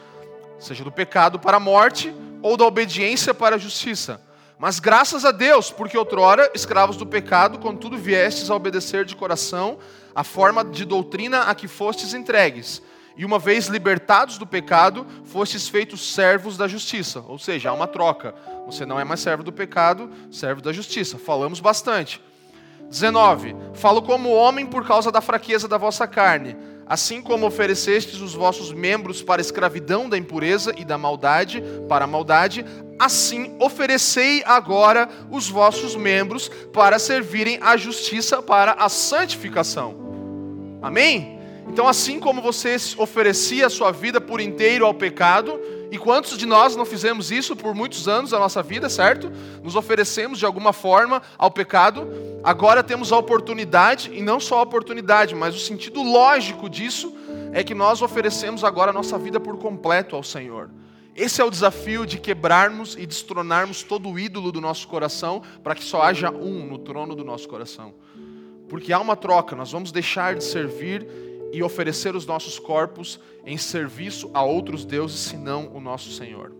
[0.57, 4.21] seja do pecado para a morte ou da obediência para a justiça.
[4.57, 9.77] Mas graças a Deus, porque outrora, escravos do pecado, contudo viestes a obedecer de coração
[10.13, 12.81] a forma de doutrina a que fostes entregues.
[13.17, 17.23] E uma vez libertados do pecado, fostes feitos servos da justiça.
[17.27, 18.33] Ou seja, há uma troca.
[18.65, 21.17] Você não é mais servo do pecado, servo da justiça.
[21.17, 22.21] Falamos bastante.
[22.89, 23.55] 19.
[23.73, 26.55] Falo como homem por causa da fraqueza da vossa carne.
[26.87, 32.05] Assim como oferecestes os vossos membros para a escravidão da impureza e da maldade, para
[32.05, 32.63] a maldade,
[32.99, 39.95] assim oferecei agora os vossos membros para servirem à justiça para a santificação.
[40.81, 41.39] Amém?
[41.67, 45.59] Então, assim como você oferecia a sua vida por inteiro ao pecado,
[45.95, 49.31] e quantos de nós não fizemos isso por muitos anos da nossa vida, certo?
[49.63, 52.05] Nos oferecemos de alguma forma ao pecado,
[52.43, 57.15] agora temos a oportunidade, e não só a oportunidade, mas o sentido lógico disso
[57.53, 60.69] é que nós oferecemos agora a nossa vida por completo ao Senhor.
[61.15, 65.75] Esse é o desafio de quebrarmos e destronarmos todo o ídolo do nosso coração, para
[65.75, 67.93] que só haja um no trono do nosso coração.
[68.67, 71.07] Porque há uma troca, nós vamos deixar de servir
[71.55, 76.53] e oferecer os nossos corpos em serviço a outros deuses, senão o nosso Senhor.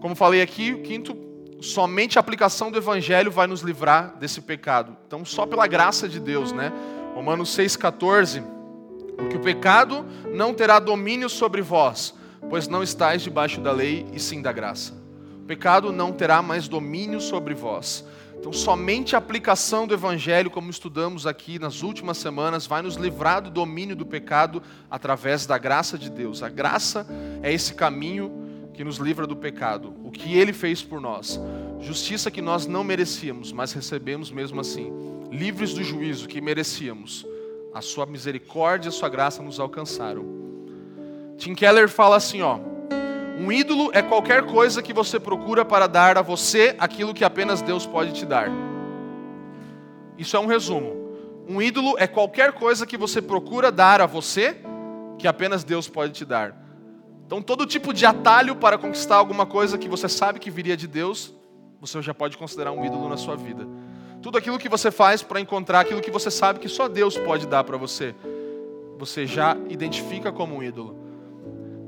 [0.00, 1.16] Como falei aqui, o quinto,
[1.60, 4.96] somente a aplicação do Evangelho vai nos livrar desse pecado.
[5.06, 6.72] Então, só pela graça de Deus, né?
[7.14, 8.42] Romanos 6,14.
[9.16, 10.04] Porque o pecado
[10.34, 12.14] não terá domínio sobre vós,
[12.50, 14.92] pois não estáis debaixo da lei e sim da graça.
[15.40, 18.04] O pecado não terá mais domínio sobre vós.
[18.46, 23.42] Então, somente a aplicação do Evangelho, como estudamos aqui nas últimas semanas, vai nos livrar
[23.42, 26.44] do domínio do pecado através da graça de Deus.
[26.44, 27.04] A graça
[27.42, 31.40] é esse caminho que nos livra do pecado, o que Ele fez por nós.
[31.80, 34.92] Justiça que nós não merecíamos, mas recebemos mesmo assim.
[35.28, 37.26] Livres do juízo que merecíamos.
[37.74, 40.24] A Sua misericórdia e a Sua graça nos alcançaram.
[41.36, 42.60] Tim Keller fala assim, ó.
[43.38, 47.60] Um ídolo é qualquer coisa que você procura para dar a você aquilo que apenas
[47.60, 48.50] Deus pode te dar.
[50.16, 50.96] Isso é um resumo.
[51.46, 54.56] Um ídolo é qualquer coisa que você procura dar a você
[55.18, 56.56] que apenas Deus pode te dar.
[57.26, 60.86] Então, todo tipo de atalho para conquistar alguma coisa que você sabe que viria de
[60.86, 61.34] Deus,
[61.78, 63.66] você já pode considerar um ídolo na sua vida.
[64.22, 67.46] Tudo aquilo que você faz para encontrar aquilo que você sabe que só Deus pode
[67.46, 68.14] dar para você,
[68.98, 71.05] você já identifica como um ídolo.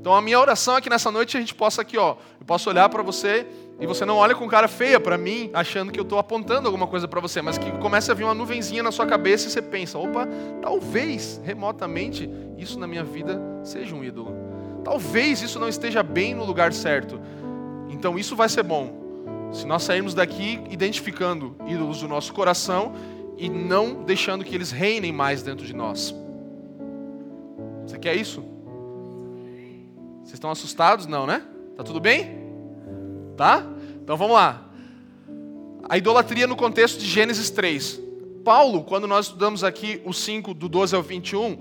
[0.08, 2.70] Então a minha oração é que nessa noite a gente possa aqui, ó, eu posso
[2.70, 3.46] olhar para você
[3.78, 6.86] e você não olha com cara feia para mim, achando que eu estou apontando alguma
[6.86, 9.60] coisa para você, mas que comece a vir uma nuvenzinha na sua cabeça e você
[9.60, 10.26] pensa, opa,
[10.62, 14.34] talvez remotamente isso na minha vida seja um ídolo.
[14.82, 17.20] Talvez isso não esteja bem no lugar certo.
[17.90, 19.50] Então isso vai ser bom.
[19.52, 22.94] Se nós sairmos daqui identificando ídolos do nosso coração
[23.36, 26.14] e não deixando que eles reinem mais dentro de nós.
[27.86, 28.56] Você quer isso?
[30.28, 31.06] Vocês estão assustados?
[31.06, 31.42] Não, né?
[31.74, 32.38] Tá tudo bem?
[33.34, 33.64] Tá?
[34.02, 34.62] Então vamos lá.
[35.88, 37.98] A idolatria no contexto de Gênesis 3.
[38.44, 41.56] Paulo, quando nós estudamos aqui o 5, do 12 ao 21,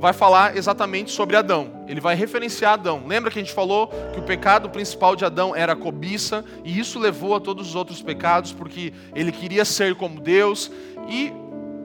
[0.00, 1.84] vai falar exatamente sobre Adão.
[1.86, 3.06] Ele vai referenciar Adão.
[3.06, 6.76] Lembra que a gente falou que o pecado principal de Adão era a cobiça, e
[6.76, 10.72] isso levou a todos os outros pecados, porque ele queria ser como Deus,
[11.08, 11.32] e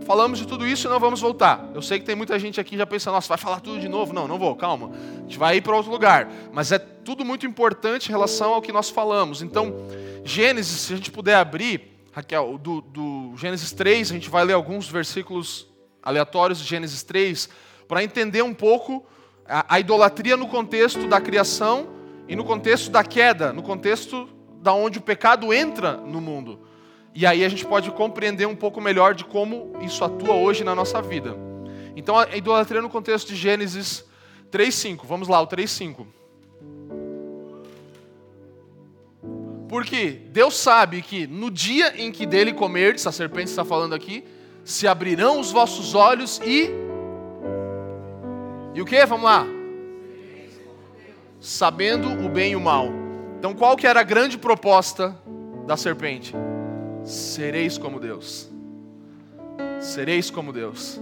[0.04, 1.70] falamos de tudo isso e não vamos voltar.
[1.74, 4.14] Eu sei que tem muita gente aqui já pensando, nossa, vai falar tudo de novo.
[4.14, 4.92] Não, não vou, calma.
[5.18, 6.30] A gente vai ir para outro lugar.
[6.52, 9.42] Mas é tudo muito importante em relação ao que nós falamos.
[9.42, 9.88] Então,
[10.24, 14.54] Gênesis, se a gente puder abrir, Raquel, do, do Gênesis 3, a gente vai ler
[14.54, 15.68] alguns versículos
[16.02, 17.50] aleatórios de Gênesis 3,
[17.88, 19.06] para entender um pouco
[19.48, 21.88] a, a idolatria no contexto da criação
[22.28, 24.30] e no contexto da queda, no contexto
[24.62, 26.60] da onde o pecado entra no mundo.
[27.16, 30.74] E aí a gente pode compreender um pouco melhor de como isso atua hoje na
[30.74, 31.36] nossa vida.
[31.96, 34.04] Então a idolatria no contexto de Gênesis
[34.52, 35.06] 3:5.
[35.06, 36.08] Vamos lá, o 3:5.
[39.68, 44.24] Porque Deus sabe que no dia em que dele comerdes, a serpente está falando aqui,
[44.64, 46.70] se abrirão os vossos olhos e
[48.76, 49.06] E o que?
[49.06, 49.46] Vamos lá.
[51.40, 52.88] Sabendo o bem e o mal.
[53.38, 55.16] Então qual que era a grande proposta
[55.68, 56.34] da serpente?
[57.04, 58.50] Sereis como Deus.
[59.82, 61.00] Sereis como Deus.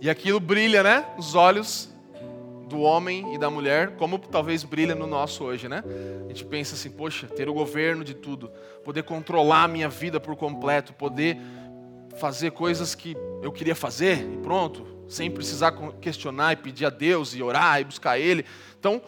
[0.00, 1.06] E aquilo brilha, né?
[1.16, 1.88] Os olhos
[2.68, 5.82] do homem e da mulher, como talvez brilha no nosso hoje, né?
[6.24, 8.50] A gente pensa assim, poxa, ter o governo de tudo,
[8.84, 11.38] poder controlar a minha vida por completo, poder
[12.18, 17.34] fazer coisas que eu queria fazer e pronto, sem precisar questionar e pedir a Deus
[17.34, 18.44] e orar e buscar Ele.
[18.78, 19.02] Então,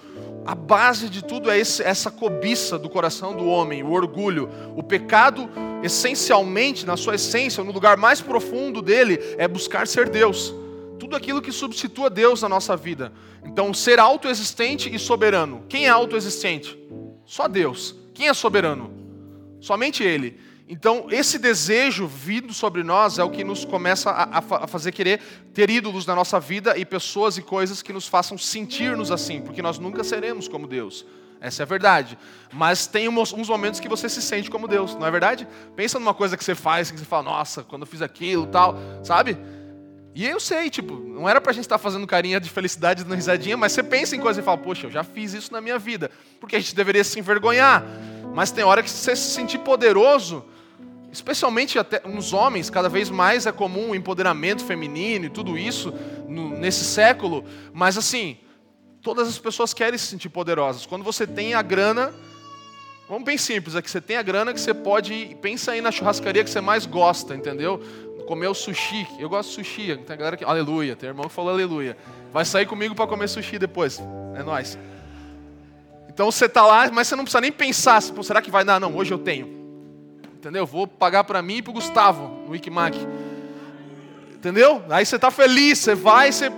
[0.45, 4.51] a base de tudo é esse, essa cobiça do coração do homem, o orgulho.
[4.77, 5.49] O pecado,
[5.83, 10.53] essencialmente, na sua essência, no lugar mais profundo dele, é buscar ser Deus.
[10.99, 13.13] Tudo aquilo que substitua Deus na nossa vida.
[13.45, 15.65] Então, ser autoexistente e soberano.
[15.69, 16.77] Quem é autoexistente?
[17.25, 17.95] Só Deus.
[18.13, 18.93] Quem é soberano?
[19.61, 20.37] Somente Ele.
[20.73, 25.21] Então, esse desejo vindo sobre nós é o que nos começa a, a, fazer querer
[25.53, 29.61] ter ídolos na nossa vida e pessoas e coisas que nos façam sentir-nos assim, porque
[29.61, 31.05] nós nunca seremos como Deus.
[31.41, 32.17] Essa é a verdade.
[32.53, 35.49] Mas tem uns, momentos que você se sente como Deus, não é verdade?
[35.75, 38.79] Pensa numa coisa que você faz, que você fala, nossa, quando eu fiz aquilo tal,
[39.03, 39.37] sabe?
[40.15, 43.57] E eu sei, tipo, não era pra gente estar fazendo carinha de felicidade dando risadinha,
[43.57, 46.13] mas você pensa em coisa e fala, poxa, eu já fiz isso na minha vida.
[46.39, 47.85] Porque a gente deveria se envergonhar.
[48.33, 50.45] Mas tem hora que você se sentir poderoso
[51.13, 55.93] Especialmente até nos homens, cada vez mais é comum o empoderamento feminino e tudo isso
[56.29, 58.39] no, nesse século, mas assim,
[59.03, 60.87] todas as pessoas querem se sentir poderosas.
[60.87, 62.15] Quando você tem a grana,
[63.09, 65.81] vamos bem simples, é que você tem a grana que você pode ir, pensa aí
[65.81, 67.83] na churrascaria que você mais gosta, entendeu?
[68.29, 71.33] Comer o sushi, eu gosto de sushi, tem a galera que, aleluia, tem irmão que
[71.33, 71.97] falou aleluia.
[72.33, 74.01] Vai sair comigo para comer sushi depois,
[74.37, 74.79] é nós.
[76.09, 78.79] Então você está lá, mas você não precisa nem pensar, será que vai dar?
[78.79, 79.60] Não, hoje eu tenho.
[80.41, 80.65] Entendeu?
[80.65, 82.97] Vou pagar para mim e para o Gustavo, no Wikimac.
[84.33, 84.83] Entendeu?
[84.89, 86.51] Aí você está feliz, você vai, você...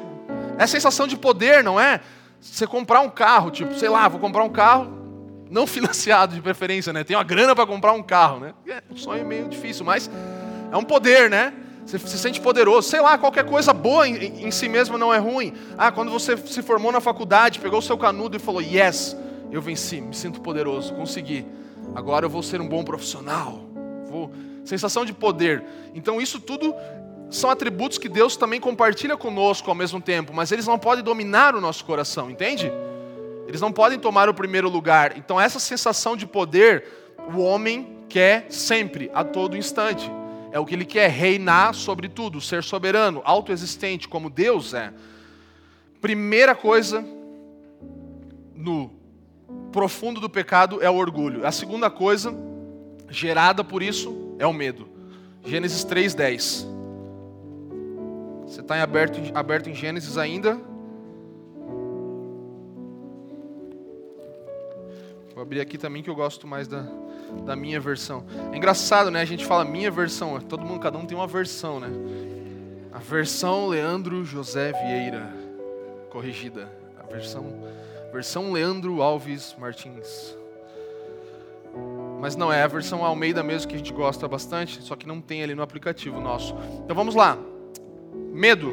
[0.56, 2.00] é sensação de poder, não é?
[2.40, 4.88] Você comprar um carro, tipo, sei lá, vou comprar um carro,
[5.50, 7.02] não financiado de preferência, né?
[7.02, 8.54] Tem uma grana para comprar um carro, né?
[8.68, 10.08] É um sonho meio difícil, mas
[10.70, 11.52] é um poder, né?
[11.84, 12.88] Você se sente poderoso.
[12.88, 15.54] Sei lá, qualquer coisa boa em, em si mesmo não é ruim.
[15.76, 19.16] Ah, quando você se formou na faculdade, pegou o seu canudo e falou: Yes,
[19.50, 21.44] eu venci, me sinto poderoso, consegui.
[21.96, 23.71] Agora eu vou ser um bom profissional
[24.64, 25.62] Sensação de poder.
[25.94, 26.74] Então, isso tudo
[27.30, 31.54] são atributos que Deus também compartilha conosco ao mesmo tempo, mas eles não podem dominar
[31.54, 32.70] o nosso coração, entende?
[33.48, 35.16] Eles não podem tomar o primeiro lugar.
[35.16, 36.84] Então, essa sensação de poder,
[37.34, 40.10] o homem quer sempre, a todo instante.
[40.52, 44.92] É o que ele quer, reinar sobre tudo, ser soberano, autoexistente, como Deus é.
[46.00, 47.02] Primeira coisa
[48.54, 48.92] no
[49.72, 51.46] profundo do pecado é o orgulho.
[51.46, 52.34] A segunda coisa
[53.12, 54.88] gerada por isso é o medo.
[55.44, 56.66] Gênesis 3:10.
[58.46, 60.58] Você está aberto, aberto em Gênesis ainda?
[65.34, 66.86] Vou abrir aqui também que eu gosto mais da,
[67.44, 68.24] da minha versão.
[68.52, 69.20] É engraçado, né?
[69.20, 71.88] A gente fala minha versão, todo mundo, cada um tem uma versão, né?
[72.92, 75.32] A versão Leandro José Vieira,
[76.10, 76.68] corrigida.
[76.98, 77.44] A versão,
[78.12, 80.36] versão Leandro Alves Martins.
[82.22, 85.20] Mas não, é a versão Almeida mesmo que a gente gosta bastante, só que não
[85.20, 86.54] tem ali no aplicativo nosso.
[86.84, 87.36] Então vamos lá.
[88.32, 88.72] Medo.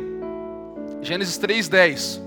[1.01, 2.21] Gênesis 3:10.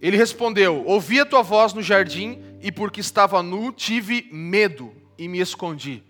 [0.00, 5.28] Ele respondeu: Ouvi a tua voz no jardim e porque estava nu tive medo e
[5.28, 6.02] me escondi.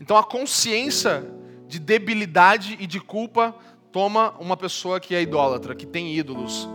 [0.00, 1.30] Então a consciência
[1.68, 3.54] de debilidade e de culpa
[3.92, 6.66] toma uma pessoa que é idólatra, que tem ídolos.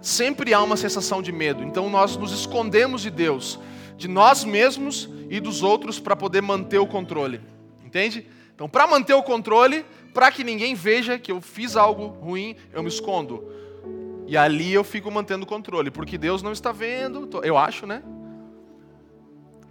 [0.00, 1.62] Sempre há uma sensação de medo.
[1.62, 3.60] Então nós nos escondemos de Deus
[3.96, 7.40] de nós mesmos e dos outros para poder manter o controle.
[7.84, 8.26] Entende?
[8.54, 12.82] Então, para manter o controle, para que ninguém veja que eu fiz algo ruim, eu
[12.82, 13.44] me escondo.
[14.26, 18.02] E ali eu fico mantendo o controle, porque Deus não está vendo, eu acho, né?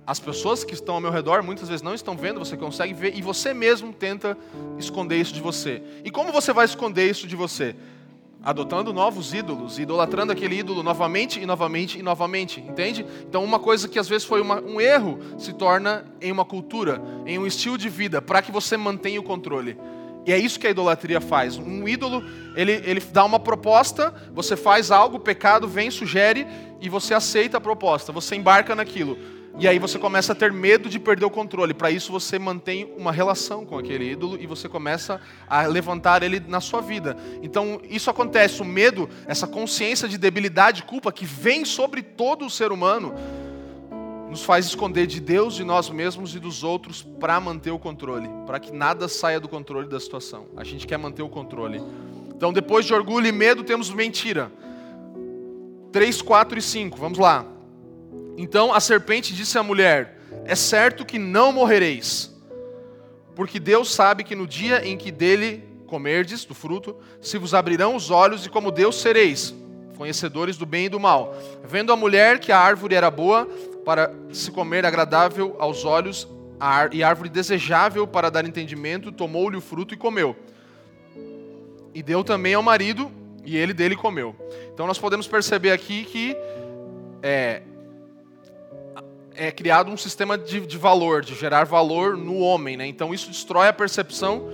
[0.07, 3.17] As pessoas que estão ao meu redor muitas vezes não estão vendo, você consegue ver,
[3.17, 4.37] e você mesmo tenta
[4.77, 5.81] esconder isso de você.
[6.03, 7.75] E como você vai esconder isso de você?
[8.45, 13.03] Adotando novos ídolos, idolatrando aquele ídolo novamente e novamente e novamente, entende?
[13.27, 17.01] Então, uma coisa que às vezes foi uma, um erro se torna em uma cultura,
[17.25, 19.75] em um estilo de vida, para que você mantenha o controle.
[20.27, 21.57] E é isso que a idolatria faz.
[21.57, 22.23] Um ídolo,
[22.55, 26.45] ele, ele dá uma proposta, você faz algo, o pecado vem, sugere,
[26.79, 29.17] e você aceita a proposta, você embarca naquilo.
[29.57, 31.73] E aí você começa a ter medo de perder o controle.
[31.73, 36.41] Para isso você mantém uma relação com aquele ídolo e você começa a levantar ele
[36.41, 37.15] na sua vida.
[37.41, 42.49] Então isso acontece, o medo, essa consciência de debilidade, culpa que vem sobre todo o
[42.49, 43.13] ser humano,
[44.29, 48.27] nos faz esconder de Deus, de nós mesmos e dos outros para manter o controle,
[48.45, 50.47] para que nada saia do controle da situação.
[50.57, 51.81] A gente quer manter o controle.
[52.35, 54.51] Então depois de orgulho e medo temos mentira.
[55.93, 56.97] 3, 4 e 5.
[56.97, 57.54] Vamos lá.
[58.37, 62.33] Então a serpente disse à mulher: É certo que não morrereis,
[63.35, 67.95] porque Deus sabe que no dia em que dele comerdes do fruto, se vos abrirão
[67.95, 69.53] os olhos e como Deus sereis,
[69.97, 71.33] conhecedores do bem e do mal.
[71.63, 73.47] Vendo a mulher que a árvore era boa
[73.85, 76.27] para se comer agradável aos olhos
[76.91, 80.35] e árvore desejável para dar entendimento, tomou-lhe o fruto e comeu.
[81.93, 83.11] E deu também ao marido,
[83.45, 84.35] e ele dele comeu.
[84.73, 86.35] Então nós podemos perceber aqui que
[87.21, 87.61] é,
[89.37, 92.77] é criado um sistema de, de valor, de gerar valor no homem.
[92.77, 92.87] Né?
[92.87, 94.49] Então isso destrói a percepção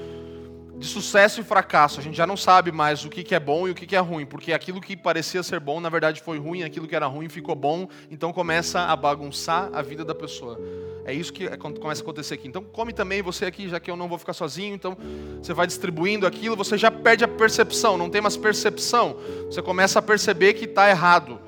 [0.81, 1.99] de sucesso e fracasso.
[1.99, 3.95] A gente já não sabe mais o que, que é bom e o que, que
[3.95, 7.05] é ruim, porque aquilo que parecia ser bom, na verdade foi ruim, aquilo que era
[7.05, 10.59] ruim ficou bom, então começa a bagunçar a vida da pessoa.
[11.05, 12.47] É isso que começa a acontecer aqui.
[12.47, 14.97] Então come também você aqui, já que eu não vou ficar sozinho, então
[15.39, 19.17] você vai distribuindo aquilo, você já perde a percepção, não tem mais percepção.
[19.45, 21.39] Você começa a perceber que está errado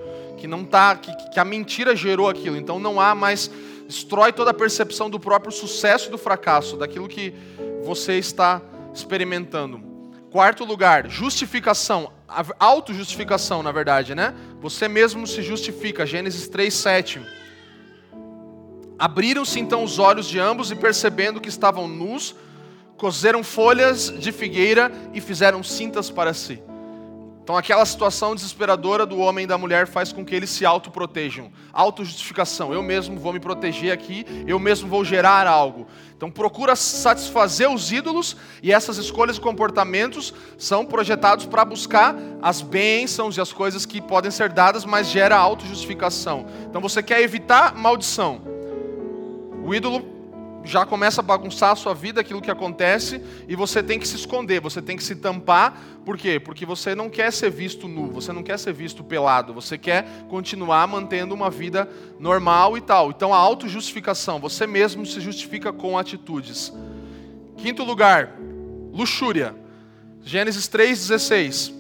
[0.44, 2.58] que não tá, que, que a mentira gerou aquilo.
[2.58, 3.50] Então não há mais
[3.88, 7.34] destrói toda a percepção do próprio sucesso e do fracasso, daquilo que
[7.82, 8.62] você está
[8.94, 9.82] experimentando.
[10.30, 12.12] Quarto lugar, justificação,
[12.60, 14.36] autojustificação, na verdade, né?
[14.60, 17.22] Você mesmo se justifica, Gênesis 3:7.
[19.00, 22.36] Abriram-se então os olhos de ambos e, percebendo que estavam nus,
[22.98, 26.62] cozeram folhas de figueira e fizeram cintas para si.
[27.44, 31.52] Então, aquela situação desesperadora do homem e da mulher faz com que eles se autoprotejam.
[31.74, 32.74] Autojustificação.
[32.74, 35.86] Eu mesmo vou me proteger aqui, eu mesmo vou gerar algo.
[36.16, 42.62] Então, procura satisfazer os ídolos e essas escolhas e comportamentos são projetados para buscar as
[42.62, 46.46] bênçãos e as coisas que podem ser dadas, mas gera autojustificação.
[46.70, 48.42] Então, você quer evitar maldição.
[49.66, 50.23] O ídolo
[50.64, 54.16] já começa a bagunçar a sua vida, aquilo que acontece, e você tem que se
[54.16, 55.78] esconder, você tem que se tampar.
[56.06, 56.40] Por quê?
[56.40, 60.06] Porque você não quer ser visto nu, você não quer ser visto pelado, você quer
[60.30, 61.90] continuar mantendo uma vida
[62.20, 63.10] normal e tal.
[63.10, 66.72] Então a autojustificação, você mesmo se justifica com atitudes.
[67.58, 68.36] Quinto lugar,
[68.94, 69.56] luxúria.
[70.22, 71.74] Gênesis 3,16.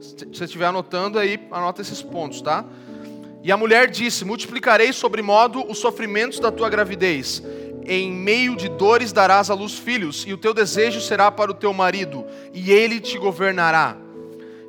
[0.00, 2.64] Se você estiver anotando aí, anota esses pontos, tá?
[3.48, 7.42] E a mulher disse: Multiplicarei sobre modo os sofrimentos da tua gravidez.
[7.86, 11.54] Em meio de dores darás à luz filhos, e o teu desejo será para o
[11.54, 13.96] teu marido, e ele te governará.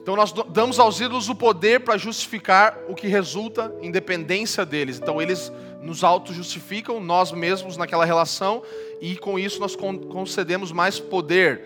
[0.01, 4.97] Então nós damos aos ídolos o poder para justificar o que resulta em dependência deles.
[4.97, 5.51] Então eles
[5.81, 8.63] nos auto-justificam, nós mesmos naquela relação,
[9.01, 11.63] e com isso nós concedemos mais poder,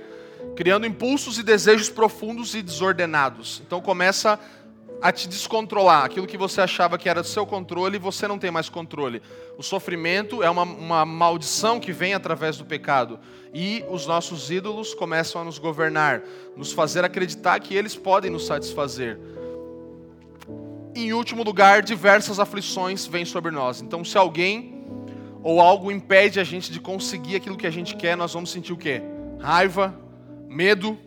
[0.56, 3.62] criando impulsos e desejos profundos e desordenados.
[3.68, 4.40] Então começa a
[5.12, 6.06] te descontrolar.
[6.06, 9.22] Aquilo que você achava que era do seu controle, você não tem mais controle.
[9.58, 13.20] O sofrimento é uma, uma maldição que vem através do pecado.
[13.54, 16.22] E os nossos ídolos começam a nos governar,
[16.56, 19.20] nos fazer acreditar que eles podem nos satisfazer.
[20.96, 23.82] Em último lugar, diversas aflições vêm sobre nós.
[23.82, 24.86] Então, se alguém
[25.44, 28.72] ou algo impede a gente de conseguir aquilo que a gente quer, nós vamos sentir
[28.72, 29.02] o quê?
[29.40, 29.94] Raiva,
[30.48, 30.98] medo,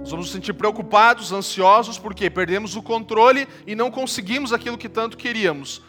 [0.00, 4.88] nós vamos nos sentir preocupados, ansiosos, porque perdemos o controle e não conseguimos aquilo que
[4.88, 5.82] tanto queríamos.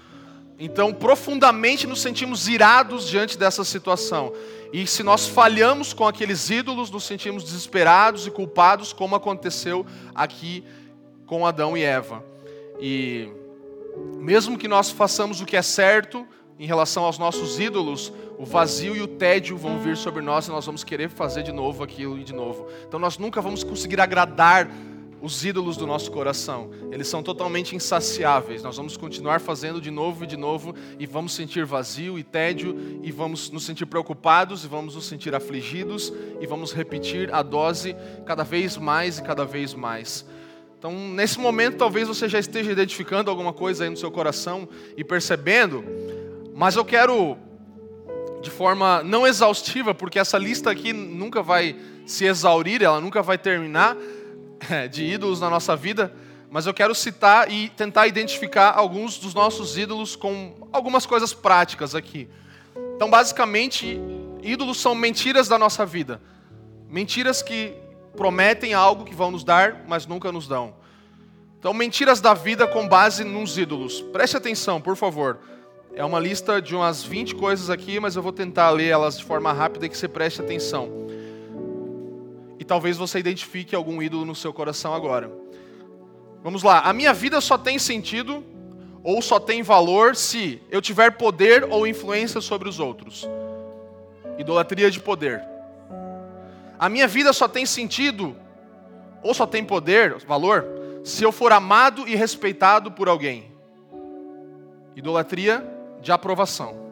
[0.59, 4.31] Então, profundamente nos sentimos irados diante dessa situação.
[4.71, 10.63] E se nós falhamos com aqueles ídolos, nos sentimos desesperados e culpados, como aconteceu aqui
[11.25, 12.23] com Adão e Eva.
[12.79, 13.29] E
[14.17, 16.25] mesmo que nós façamos o que é certo,
[16.59, 20.51] em relação aos nossos ídolos, o vazio e o tédio vão vir sobre nós e
[20.51, 22.67] nós vamos querer fazer de novo aquilo e de novo.
[22.87, 24.69] Então nós nunca vamos conseguir agradar
[25.23, 26.69] os ídolos do nosso coração.
[26.91, 28.61] Eles são totalmente insaciáveis.
[28.61, 32.99] Nós vamos continuar fazendo de novo e de novo e vamos sentir vazio e tédio
[33.01, 37.95] e vamos nos sentir preocupados e vamos nos sentir afligidos e vamos repetir a dose
[38.25, 40.25] cada vez mais e cada vez mais.
[40.77, 45.05] Então, nesse momento, talvez você já esteja identificando alguma coisa aí no seu coração e
[45.05, 45.85] percebendo
[46.55, 47.37] mas eu quero,
[48.41, 51.75] de forma não exaustiva, porque essa lista aqui nunca vai
[52.05, 53.97] se exaurir, ela nunca vai terminar,
[54.91, 56.13] de ídolos na nossa vida,
[56.49, 61.95] mas eu quero citar e tentar identificar alguns dos nossos ídolos com algumas coisas práticas
[61.95, 62.29] aqui.
[62.95, 63.99] Então, basicamente,
[64.41, 66.21] ídolos são mentiras da nossa vida.
[66.87, 67.73] Mentiras que
[68.15, 70.75] prometem algo que vão nos dar, mas nunca nos dão.
[71.57, 74.01] Então, mentiras da vida com base nos ídolos.
[74.01, 75.39] Preste atenção, por favor.
[75.95, 79.23] É uma lista de umas 20 coisas aqui, mas eu vou tentar ler elas de
[79.23, 80.89] forma rápida e que você preste atenção.
[82.57, 85.31] E talvez você identifique algum ídolo no seu coração agora.
[86.41, 86.79] Vamos lá.
[86.79, 88.43] A minha vida só tem sentido
[89.03, 93.29] ou só tem valor se eu tiver poder ou influência sobre os outros.
[94.39, 95.43] Idolatria de poder.
[96.79, 98.35] A minha vida só tem sentido
[99.21, 100.65] ou só tem poder, valor,
[101.03, 103.51] se eu for amado e respeitado por alguém.
[104.95, 105.72] Idolatria
[106.03, 106.83] de aprovação.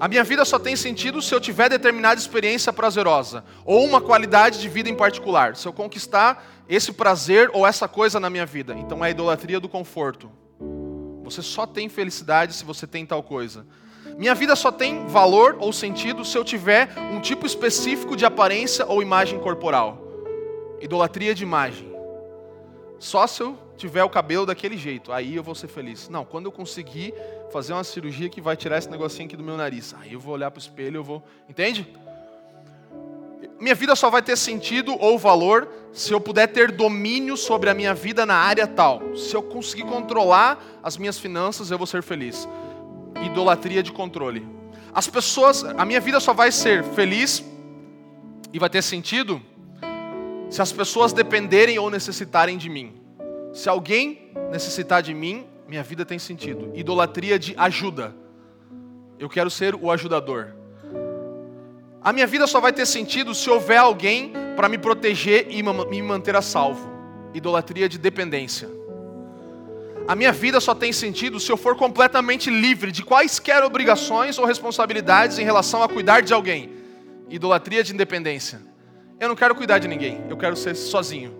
[0.00, 4.58] A minha vida só tem sentido se eu tiver determinada experiência prazerosa, ou uma qualidade
[4.58, 8.74] de vida em particular, se eu conquistar esse prazer ou essa coisa na minha vida.
[8.74, 10.30] Então é a idolatria do conforto.
[11.22, 13.66] Você só tem felicidade se você tem tal coisa.
[14.16, 18.86] Minha vida só tem valor ou sentido se eu tiver um tipo específico de aparência
[18.86, 20.02] ou imagem corporal.
[20.80, 21.92] Idolatria de imagem.
[22.98, 26.08] Só se eu tiver o cabelo daquele jeito, aí eu vou ser feliz.
[26.08, 27.14] Não, quando eu conseguir
[27.50, 30.34] fazer uma cirurgia que vai tirar esse negocinho aqui do meu nariz, aí eu vou
[30.34, 31.88] olhar para o espelho, eu vou, entende?
[33.58, 37.74] Minha vida só vai ter sentido ou valor se eu puder ter domínio sobre a
[37.74, 39.16] minha vida na área tal.
[39.16, 42.48] Se eu conseguir controlar as minhas finanças, eu vou ser feliz.
[43.22, 44.46] Idolatria de controle.
[44.94, 47.44] As pessoas, a minha vida só vai ser feliz
[48.52, 49.40] e vai ter sentido
[50.48, 53.00] se as pessoas dependerem ou necessitarem de mim.
[53.52, 56.70] Se alguém necessitar de mim, minha vida tem sentido.
[56.74, 58.14] Idolatria de ajuda.
[59.18, 60.54] Eu quero ser o ajudador.
[62.02, 66.02] A minha vida só vai ter sentido se houver alguém para me proteger e me
[66.02, 66.90] manter a salvo.
[67.34, 68.68] Idolatria de dependência.
[70.08, 74.44] A minha vida só tem sentido se eu for completamente livre de quaisquer obrigações ou
[74.44, 76.70] responsabilidades em relação a cuidar de alguém.
[77.28, 78.60] Idolatria de independência.
[79.20, 81.39] Eu não quero cuidar de ninguém, eu quero ser sozinho.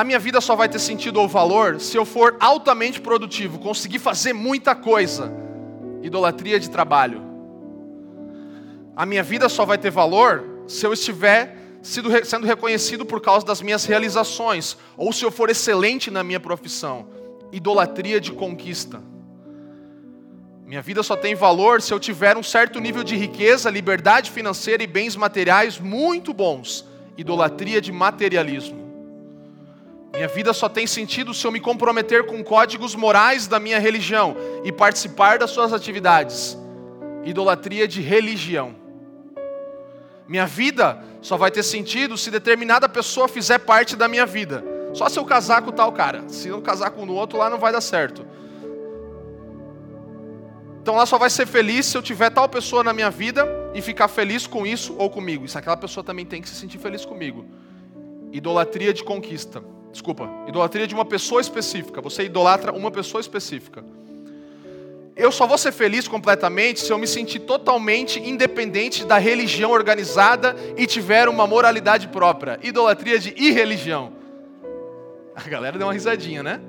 [0.00, 3.98] A minha vida só vai ter sentido ou valor se eu for altamente produtivo, conseguir
[3.98, 5.30] fazer muita coisa.
[6.02, 7.20] Idolatria de trabalho.
[8.96, 13.60] A minha vida só vai ter valor se eu estiver sendo reconhecido por causa das
[13.60, 17.06] minhas realizações, ou se eu for excelente na minha profissão.
[17.52, 19.02] Idolatria de conquista.
[20.64, 24.82] Minha vida só tem valor se eu tiver um certo nível de riqueza, liberdade financeira
[24.82, 26.86] e bens materiais muito bons.
[27.18, 28.89] Idolatria de materialismo.
[30.20, 34.36] Minha vida só tem sentido se eu me comprometer com códigos morais da minha religião
[34.62, 36.58] e participar das suas atividades.
[37.24, 38.76] Idolatria de religião.
[40.28, 44.62] Minha vida só vai ter sentido se determinada pessoa fizer parte da minha vida.
[44.92, 46.28] Só se eu casar com tal cara.
[46.28, 48.22] Se eu casar com o outro, lá não vai dar certo.
[50.82, 53.80] Então lá só vai ser feliz se eu tiver tal pessoa na minha vida e
[53.80, 55.46] ficar feliz com isso ou comigo.
[55.46, 57.46] Isso aquela pessoa também tem que se sentir feliz comigo.
[58.30, 59.64] Idolatria de conquista.
[59.92, 62.00] Desculpa, idolatria de uma pessoa específica.
[62.00, 63.84] Você idolatra uma pessoa específica.
[65.16, 70.56] Eu só vou ser feliz completamente se eu me sentir totalmente independente da religião organizada
[70.76, 72.58] e tiver uma moralidade própria.
[72.62, 74.12] Idolatria de irreligião.
[75.34, 76.60] A galera deu uma risadinha, né?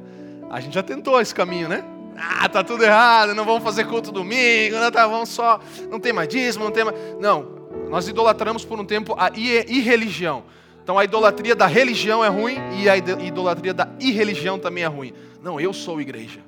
[0.50, 1.86] A gente já tentou esse caminho, né?
[2.18, 5.60] Ah, tá tudo errado, não vamos fazer culto domingo, não tá, vamos só,
[5.90, 6.98] não tem mais dízimo, não tem mais.
[7.20, 10.44] Não, nós idolatramos por um tempo a irreligião.
[10.84, 15.14] Então a idolatria da religião é ruim e a idolatria da irreligião também é ruim.
[15.42, 16.40] Não, eu sou igreja.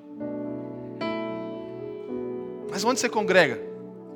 [2.70, 3.62] Mas onde você congrega?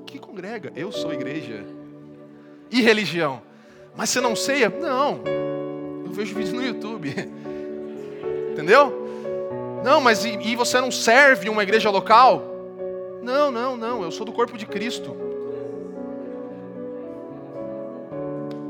[0.06, 0.72] Que congrega?
[0.76, 1.64] Eu sou igreja.
[2.72, 3.42] E religião?
[3.96, 4.70] Mas você não ceia?
[4.70, 5.22] Não.
[6.06, 7.10] Eu vejo vídeos no YouTube.
[8.52, 9.08] Entendeu?
[9.84, 12.44] Não, mas e, e você não serve uma igreja local?
[13.22, 14.04] Não, não, não.
[14.04, 15.16] Eu sou do corpo de Cristo.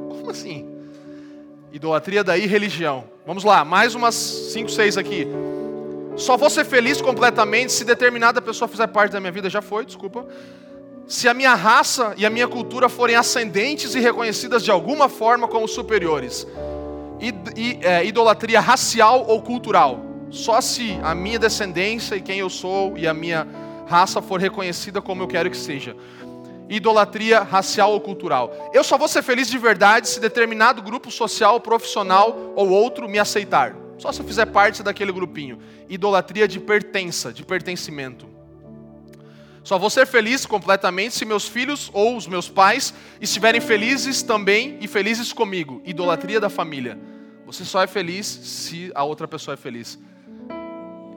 [0.09, 0.76] Como assim?
[1.77, 3.03] Idolatria da irreligião.
[3.23, 5.27] Vamos lá, mais umas 5, 6 aqui.
[6.15, 9.47] Só vou ser feliz completamente se determinada pessoa fizer parte da minha vida.
[9.47, 10.25] Já foi, desculpa.
[11.07, 15.47] Se a minha raça e a minha cultura forem ascendentes e reconhecidas de alguma forma
[15.47, 16.47] como superiores.
[17.21, 20.03] I, I, é, idolatria racial ou cultural.
[20.31, 23.47] Só se a minha descendência e quem eu sou e a minha
[23.85, 25.95] raça for reconhecida como eu quero que seja.
[26.69, 28.71] Idolatria racial ou cultural.
[28.73, 33.19] Eu só vou ser feliz de verdade se determinado grupo social, profissional ou outro me
[33.19, 33.75] aceitar.
[33.97, 35.59] Só se eu fizer parte daquele grupinho.
[35.89, 38.27] Idolatria de pertença, de pertencimento.
[39.63, 44.77] Só vou ser feliz completamente se meus filhos ou os meus pais estiverem felizes também
[44.79, 45.81] e felizes comigo.
[45.83, 46.97] Idolatria da família.
[47.45, 49.99] Você só é feliz se a outra pessoa é feliz.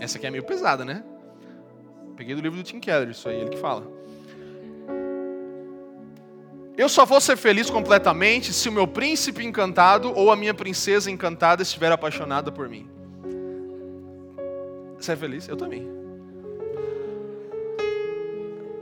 [0.00, 1.04] Essa aqui é meio pesada, né?
[2.16, 3.99] Peguei do livro do Tim Keller, isso aí, ele que fala.
[6.76, 11.10] Eu só vou ser feliz completamente se o meu príncipe encantado ou a minha princesa
[11.10, 12.88] encantada estiver apaixonada por mim.
[14.98, 15.48] Você é feliz?
[15.48, 15.88] Eu também.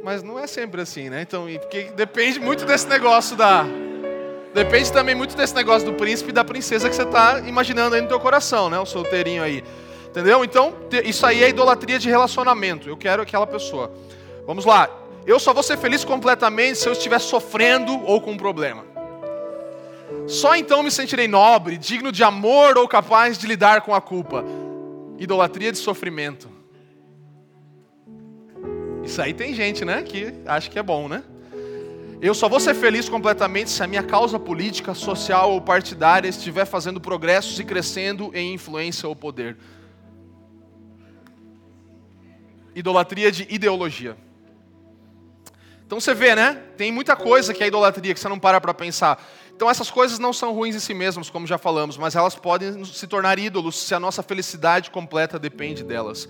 [0.02, 1.22] Mas não é sempre assim, né?
[1.22, 3.64] Então, porque depende muito desse negócio da.
[4.54, 8.00] Depende também muito desse negócio do príncipe e da princesa que você está imaginando aí
[8.00, 8.78] no teu coração, né?
[8.78, 9.62] O solteirinho aí.
[10.08, 10.42] Entendeu?
[10.42, 10.74] Então,
[11.04, 12.88] isso aí é idolatria de relacionamento.
[12.88, 13.92] Eu quero aquela pessoa.
[14.46, 14.88] Vamos lá.
[15.28, 18.82] Eu só vou ser feliz completamente se eu estiver sofrendo ou com um problema.
[20.26, 24.42] Só então me sentirei nobre, digno de amor ou capaz de lidar com a culpa.
[25.18, 26.48] Idolatria de sofrimento.
[29.04, 31.22] Isso aí tem gente, né, que acha que é bom, né?
[32.22, 36.64] Eu só vou ser feliz completamente se a minha causa política, social ou partidária estiver
[36.64, 39.58] fazendo progressos e crescendo em influência ou poder
[42.74, 44.16] idolatria de ideologia.
[45.88, 46.60] Então você vê, né?
[46.76, 49.26] Tem muita coisa que é idolatria que você não para para pensar.
[49.56, 52.84] Então essas coisas não são ruins em si mesmas, como já falamos, mas elas podem
[52.84, 56.28] se tornar ídolos se a nossa felicidade completa depende delas.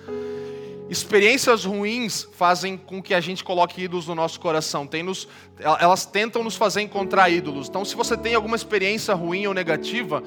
[0.89, 4.87] Experiências ruins fazem com que a gente coloque ídolos no nosso coração.
[4.87, 5.27] Tem nos,
[5.59, 7.69] elas tentam nos fazer encontrar ídolos.
[7.69, 10.23] Então, se você tem alguma experiência ruim ou negativa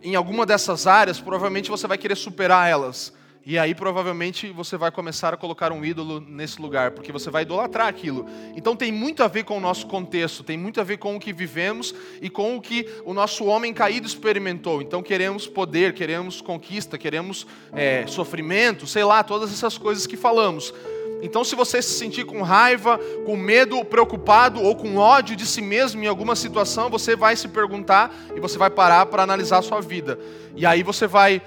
[0.00, 3.12] em alguma dessas áreas, provavelmente você vai querer superar elas.
[3.48, 7.42] E aí provavelmente você vai começar a colocar um ídolo nesse lugar, porque você vai
[7.42, 8.26] idolatrar aquilo.
[8.56, 11.20] Então tem muito a ver com o nosso contexto, tem muito a ver com o
[11.20, 14.82] que vivemos e com o que o nosso homem caído experimentou.
[14.82, 20.74] Então queremos poder, queremos conquista, queremos é, sofrimento, sei lá, todas essas coisas que falamos.
[21.22, 25.62] Então, se você se sentir com raiva, com medo, preocupado ou com ódio de si
[25.62, 29.62] mesmo em alguma situação, você vai se perguntar e você vai parar para analisar a
[29.62, 30.18] sua vida.
[30.54, 31.40] E aí você vai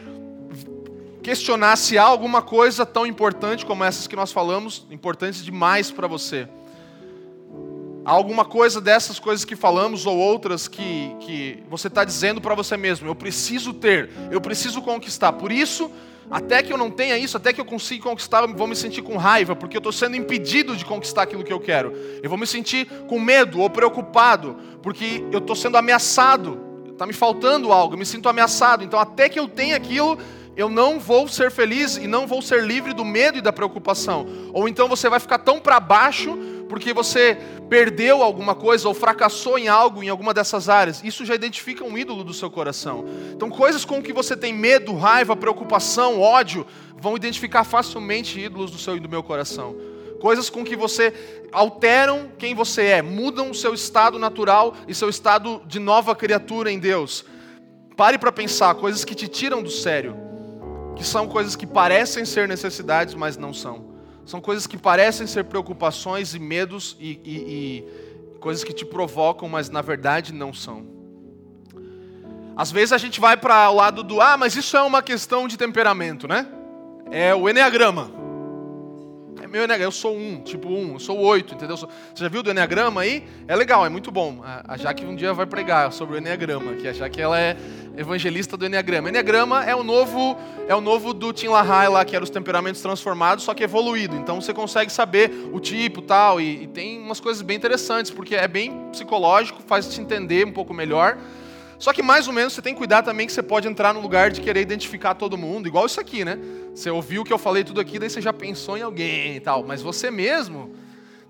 [1.22, 6.08] questionar se há alguma coisa tão importante como essas que nós falamos, importantes demais para
[6.08, 6.48] você.
[8.06, 12.56] Há alguma coisa dessas coisas que falamos ou outras que, que você está dizendo para
[12.56, 15.34] você mesmo: eu preciso ter, eu preciso conquistar.
[15.34, 15.92] Por isso,
[16.32, 19.02] até que eu não tenha isso, até que eu consiga conquistar, eu vou me sentir
[19.02, 21.94] com raiva, porque eu estou sendo impedido de conquistar aquilo que eu quero.
[22.24, 26.60] Eu vou me sentir com medo ou preocupado, porque eu estou sendo ameaçado,
[26.90, 28.84] está me faltando algo, eu me sinto ameaçado.
[28.84, 30.18] Então, até que eu tenha aquilo,
[30.60, 34.28] eu não vou ser feliz e não vou ser livre do medo e da preocupação.
[34.52, 36.38] Ou então você vai ficar tão para baixo
[36.68, 37.38] porque você
[37.70, 41.02] perdeu alguma coisa ou fracassou em algo em alguma dessas áreas.
[41.02, 43.06] Isso já identifica um ídolo do seu coração.
[43.32, 48.78] Então, coisas com que você tem medo, raiva, preocupação, ódio, vão identificar facilmente ídolos do
[48.78, 49.78] seu e do meu coração.
[50.20, 51.14] Coisas com que você
[51.54, 56.70] alteram quem você é, mudam o seu estado natural e seu estado de nova criatura
[56.70, 57.24] em Deus.
[57.96, 60.29] Pare para pensar, coisas que te tiram do sério,
[61.00, 63.86] que são coisas que parecem ser necessidades, mas não são.
[64.26, 67.36] São coisas que parecem ser preocupações e medos e, e,
[68.36, 70.86] e coisas que te provocam, mas na verdade não são.
[72.54, 75.48] Às vezes a gente vai para o lado do, ah, mas isso é uma questão
[75.48, 76.46] de temperamento, né?
[77.10, 78.19] É o Enneagrama.
[79.50, 81.76] Meu Enneagrama, eu sou um, tipo um, eu sou oito, entendeu?
[81.76, 83.24] Você já viu do Enneagrama aí?
[83.48, 84.42] É legal, é muito bom.
[84.44, 87.58] A Jaque um dia vai pregar sobre o Enneagrama, que a Jaque ela é
[87.98, 89.10] evangelista do Enneagrama.
[89.10, 90.38] Enneagrama é o novo
[90.68, 94.16] é o novo do Tim LaHaye lá, que era os temperamentos transformados, só que evoluído.
[94.16, 98.36] Então você consegue saber o tipo tal, e, e tem umas coisas bem interessantes, porque
[98.36, 101.18] é bem psicológico, faz te entender um pouco melhor.
[101.80, 104.02] Só que mais ou menos você tem que cuidar também que você pode entrar no
[104.02, 106.38] lugar de querer identificar todo mundo, igual isso aqui, né?
[106.76, 109.40] Você ouviu o que eu falei tudo aqui, daí você já pensou em alguém e
[109.40, 110.76] tal, mas você mesmo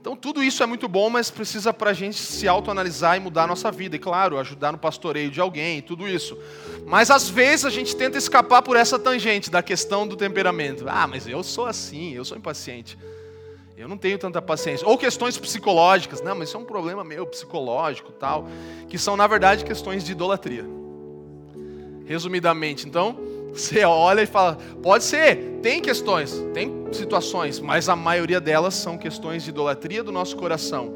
[0.01, 3.43] então tudo isso é muito bom, mas precisa para a gente se autoanalisar e mudar
[3.43, 3.97] a nossa vida.
[3.97, 6.37] E claro, ajudar no pastoreio de alguém, tudo isso.
[6.85, 10.85] Mas às vezes a gente tenta escapar por essa tangente da questão do temperamento.
[10.87, 12.97] Ah, mas eu sou assim, eu sou impaciente.
[13.79, 14.85] Eu não tenho tanta paciência.
[14.85, 16.21] Ou questões psicológicas.
[16.21, 18.45] Não, mas isso é um problema meu psicológico tal.
[18.89, 20.65] Que são, na verdade, questões de idolatria.
[22.05, 23.17] Resumidamente, então,
[23.53, 28.97] você olha e fala, pode ser, tem questões, tem situações, mas a maioria delas são
[28.97, 30.95] questões de idolatria do nosso coração.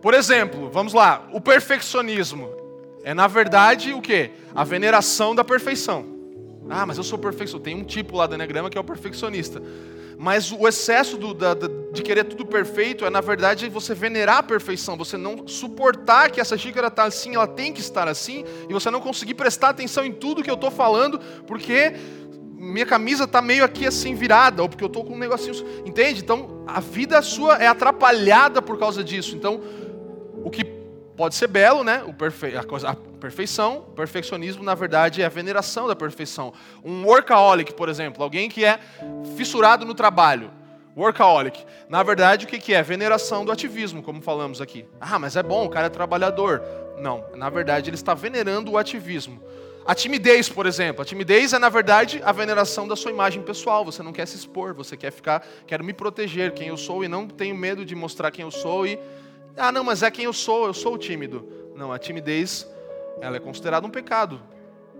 [0.00, 2.48] Por exemplo, vamos lá, o perfeccionismo
[3.02, 4.30] é na verdade o que?
[4.54, 6.04] A veneração da perfeição.
[6.68, 7.64] Ah, mas eu sou perfeccionista.
[7.64, 9.60] Tem um tipo lá do Enneagrama que é o perfeccionista.
[10.22, 14.42] Mas o excesso do, da, de querer tudo perfeito é, na verdade, você venerar a
[14.44, 18.72] perfeição, você não suportar que essa xícara está assim, ela tem que estar assim, e
[18.72, 21.94] você não conseguir prestar atenção em tudo que eu estou falando, porque
[22.56, 25.56] minha camisa está meio aqui assim virada, ou porque eu estou com um negocinho.
[25.84, 26.20] Entende?
[26.20, 29.34] Então, a vida sua é atrapalhada por causa disso.
[29.34, 29.60] Então,
[31.22, 32.02] pode ser belo, né?
[32.04, 32.56] O perfe...
[32.56, 32.88] a, coisa...
[32.88, 36.52] a perfeição, o perfeccionismo, na verdade, é a veneração da perfeição.
[36.84, 38.80] Um workaholic, por exemplo, alguém que é
[39.36, 40.50] fissurado no trabalho.
[40.96, 41.64] Workaholic.
[41.88, 42.82] Na verdade, o que é?
[42.82, 44.84] Veneração do ativismo, como falamos aqui.
[45.00, 46.60] Ah, mas é bom, o cara é trabalhador.
[46.98, 49.40] Não, na verdade, ele está venerando o ativismo.
[49.86, 51.02] A timidez, por exemplo.
[51.02, 53.84] A timidez é, na verdade, a veneração da sua imagem pessoal.
[53.84, 57.06] Você não quer se expor, você quer ficar, quero me proteger quem eu sou e
[57.06, 58.98] não tenho medo de mostrar quem eu sou e
[59.56, 61.48] ah, não, mas é quem eu sou, eu sou tímido.
[61.74, 62.66] Não, a timidez,
[63.20, 64.40] ela é considerada um pecado.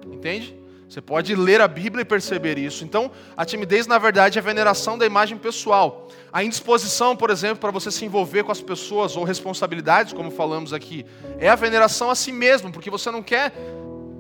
[0.07, 0.63] Entende?
[0.89, 2.85] Você pode ler a Bíblia e perceber isso.
[2.85, 6.09] Então, a timidez, na verdade, é a veneração da imagem pessoal.
[6.31, 10.75] A indisposição, por exemplo, para você se envolver com as pessoas ou responsabilidades, como falamos
[10.75, 11.07] aqui,
[11.39, 13.55] é a veneração a si mesmo, porque você não quer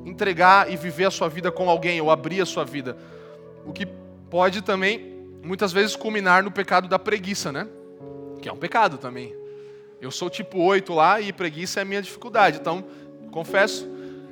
[0.07, 2.97] entregar e viver a sua vida com alguém ou abrir a sua vida.
[3.67, 3.87] O que
[4.31, 7.69] pode também, muitas vezes, culminar no pecado da preguiça, né?
[8.41, 9.42] Que é um pecado também.
[10.03, 12.59] Eu sou tipo 8 lá e preguiça é a minha dificuldade.
[12.61, 12.85] Então,
[13.31, 13.89] confesso,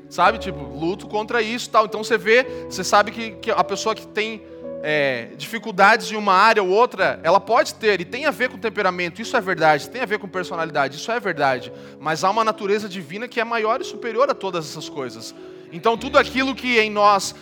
[0.09, 0.39] sabe?
[0.39, 1.87] Tipo, luto contra isso tal.
[1.87, 4.43] Então você vê, você sabe que, que a pessoa que tem
[4.83, 8.59] é, dificuldades em uma área ou outra, ela pode ter, e tem a ver com
[8.59, 11.73] temperamento, isso é verdade, tem a ver com personalidade, isso é verdade.
[12.01, 15.33] Mas há uma natureza divina que é maior e superior a todas essas coisas.
[15.73, 17.33] Então tudo aquilo que em nós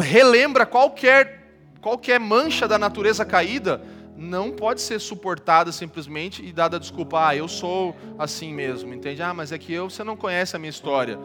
[0.00, 1.46] relembra qualquer,
[1.80, 3.80] qualquer mancha da natureza caída,
[4.18, 9.22] não pode ser suportada simplesmente e dada a desculpa, ah, eu sou assim mesmo, entende?
[9.22, 11.16] Ah, mas é que eu, você não conhece a minha história.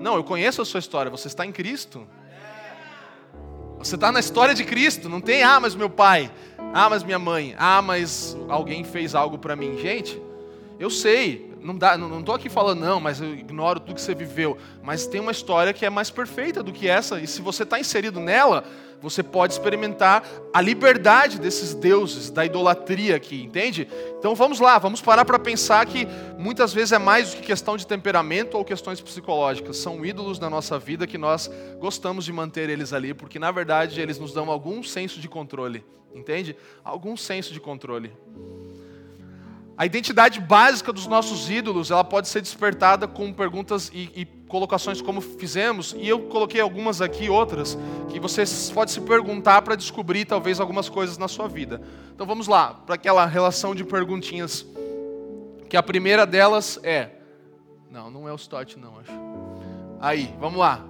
[0.00, 2.04] Não, eu conheço a sua história, você está em Cristo.
[3.78, 6.32] Você está na história de Cristo, não tem, ah, mas meu pai,
[6.74, 9.78] ah, mas minha mãe, ah, mas alguém fez algo para mim.
[9.78, 10.20] Gente,
[10.80, 14.14] eu sei, não dá, não estou aqui falando não, mas eu ignoro tudo que você
[14.14, 14.58] viveu.
[14.82, 17.78] Mas tem uma história que é mais perfeita do que essa, e se você está
[17.78, 18.64] inserido nela,
[19.00, 23.88] você pode experimentar a liberdade desses deuses, da idolatria aqui, entende?
[24.18, 26.06] Então vamos lá, vamos parar para pensar que
[26.38, 29.76] muitas vezes é mais do que questão de temperamento ou questões psicológicas.
[29.76, 31.50] São ídolos na nossa vida que nós
[31.80, 35.84] gostamos de manter eles ali, porque na verdade eles nos dão algum senso de controle,
[36.14, 36.56] entende?
[36.84, 38.12] Algum senso de controle.
[39.82, 45.02] A identidade básica dos nossos ídolos, ela pode ser despertada com perguntas e, e, colocações
[45.02, 47.76] como fizemos, e eu coloquei algumas aqui, outras,
[48.08, 51.82] que você pode se perguntar para descobrir talvez algumas coisas na sua vida.
[52.14, 54.64] Então vamos lá, para aquela relação de perguntinhas,
[55.68, 57.10] que a primeira delas é,
[57.90, 59.10] não, não é o Stott não, acho.
[60.00, 60.80] Aí, vamos lá.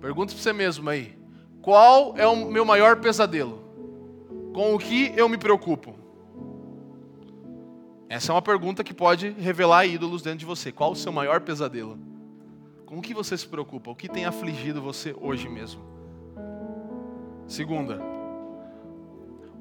[0.00, 1.14] Pergunta para você mesmo aí.
[1.60, 3.62] Qual é o meu maior pesadelo?
[4.54, 6.00] Com o que eu me preocupo?
[8.12, 10.70] Essa é uma pergunta que pode revelar ídolos dentro de você.
[10.70, 11.98] Qual o seu maior pesadelo?
[12.84, 13.90] Com o que você se preocupa?
[13.90, 15.80] O que tem afligido você hoje mesmo?
[17.48, 18.02] Segunda,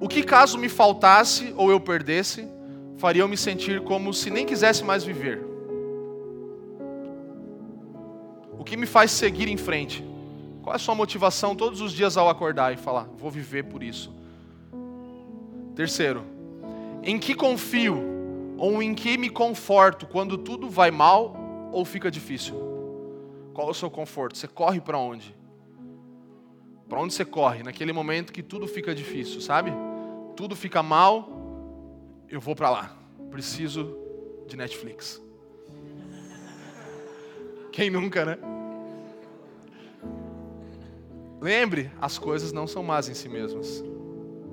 [0.02, 2.46] o que caso me faltasse ou eu perdesse,
[2.98, 5.42] faria eu me sentir como se nem quisesse mais viver?
[8.60, 10.04] O que me faz seguir em frente?
[10.62, 13.82] Qual é a sua motivação todos os dias ao acordar e falar, vou viver por
[13.82, 14.14] isso?
[15.74, 16.26] Terceiro,
[17.02, 18.20] em que confio
[18.62, 21.36] ou em que me conforto quando tudo vai mal
[21.72, 22.56] ou fica difícil?
[23.56, 24.38] Qual é o seu conforto?
[24.38, 25.36] Você corre para onde?
[26.88, 27.64] Para onde você corre?
[27.64, 29.72] Naquele momento que tudo fica difícil, sabe?
[30.36, 31.28] Tudo fica mal,
[32.30, 32.96] eu vou para lá.
[33.32, 33.98] Preciso
[34.48, 35.20] de Netflix.
[37.74, 38.38] Quem nunca, né?
[41.42, 43.84] Lembre, as coisas não são más em si mesmas.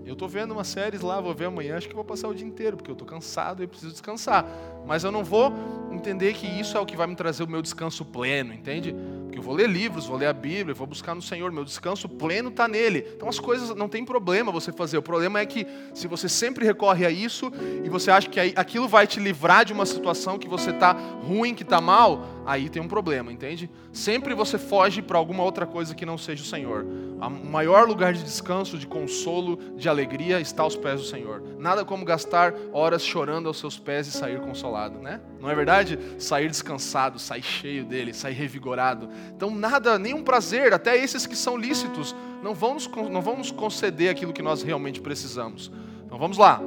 [0.08, 2.46] Eu estou vendo umas séries lá, vou ver amanhã, acho que vou passar o dia
[2.46, 4.42] inteiro, porque eu estou cansado e preciso descansar.
[4.86, 5.52] Mas eu não vou
[5.92, 8.96] entender que isso é o que vai me trazer o meu descanso pleno, entende?
[9.24, 12.08] Porque eu vou ler livros, vou ler a Bíblia, vou buscar no Senhor, meu descanso
[12.08, 13.06] pleno está nele.
[13.14, 14.96] Então as coisas não tem problema você fazer.
[14.96, 17.52] O problema é que se você sempre recorre a isso
[17.84, 21.54] e você acha que aquilo vai te livrar de uma situação que você está ruim,
[21.54, 23.70] que está mal, aí tem um problema, entende?
[23.92, 26.82] Sempre você foge para alguma outra coisa que não seja o Senhor.
[27.20, 31.42] O maior lugar de descanso, de consolo, de alegria está aos pés do Senhor.
[31.58, 35.20] Nada como gastar horas chorando aos seus pés e sair consolado, né?
[35.38, 35.98] Não é verdade?
[36.18, 39.10] Sair descansado, sair cheio dele, sair revigorado.
[39.36, 43.50] Então nada, nenhum prazer, até esses que são lícitos, não vão nos, não vão nos
[43.50, 45.70] conceder aquilo que nós realmente precisamos.
[46.06, 46.62] Então vamos lá.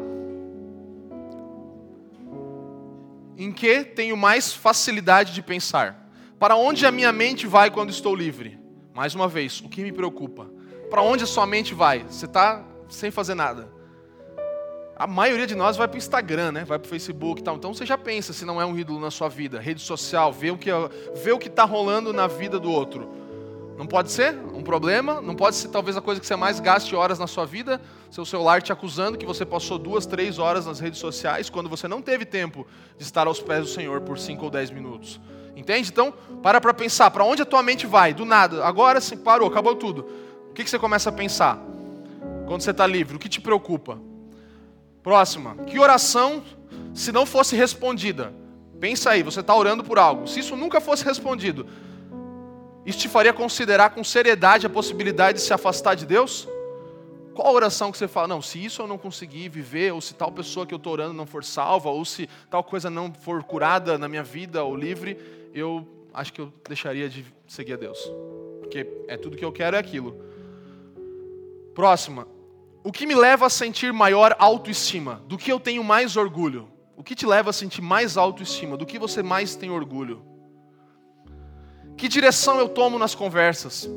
[3.42, 6.08] Em que tenho mais facilidade de pensar?
[6.38, 8.60] Para onde a minha mente vai quando estou livre?
[8.94, 10.48] Mais uma vez, o que me preocupa?
[10.92, 12.06] Para onde a sua mente vai?
[12.08, 13.68] Você está sem fazer nada.
[14.96, 16.66] A maioria de nós vai para o Instagram, né?
[16.66, 17.56] vai para o Facebook e tal.
[17.56, 19.60] Então você já pensa se não é um ídolo na sua vida.
[19.60, 20.70] Rede social, vê o que
[21.24, 23.10] vê o está rolando na vida do outro.
[23.78, 26.96] Não pode ser um problema, não pode ser talvez a coisa que você mais gaste
[26.96, 30.80] horas na sua vida, seu celular te acusando que você passou duas, três horas nas
[30.80, 32.68] redes sociais quando você não teve tempo
[32.98, 35.20] de estar aos pés do Senhor por cinco ou dez minutos.
[35.56, 35.90] Entende?
[35.90, 38.14] Então, para para pensar, para onde a tua mente vai?
[38.14, 40.08] Do nada, agora sim, parou, acabou tudo.
[40.50, 41.58] O que, que você começa a pensar?
[42.48, 43.98] Quando você está livre, o que te preocupa?
[45.02, 46.44] Próxima, que oração,
[46.94, 48.34] se não fosse respondida?
[48.80, 50.28] Pensa aí, você está orando por algo.
[50.28, 51.66] Se isso nunca fosse respondido,
[52.86, 56.48] isso te faria considerar com seriedade a possibilidade de se afastar de Deus?
[57.34, 58.28] Qual a oração que você fala?
[58.28, 61.14] Não, se isso eu não conseguir viver, ou se tal pessoa que eu estou orando
[61.14, 65.18] não for salva, ou se tal coisa não for curada na minha vida ou livre,
[65.54, 68.00] eu acho que eu deixaria de seguir a Deus.
[68.60, 70.20] Porque é tudo que eu quero é aquilo.
[71.74, 72.28] Próxima.
[72.84, 75.22] O que me leva a sentir maior autoestima?
[75.28, 76.68] Do que eu tenho mais orgulho?
[76.98, 78.76] O que te leva a sentir mais autoestima?
[78.76, 80.31] Do que você mais tem orgulho?
[82.02, 83.88] Que direção eu tomo nas conversas?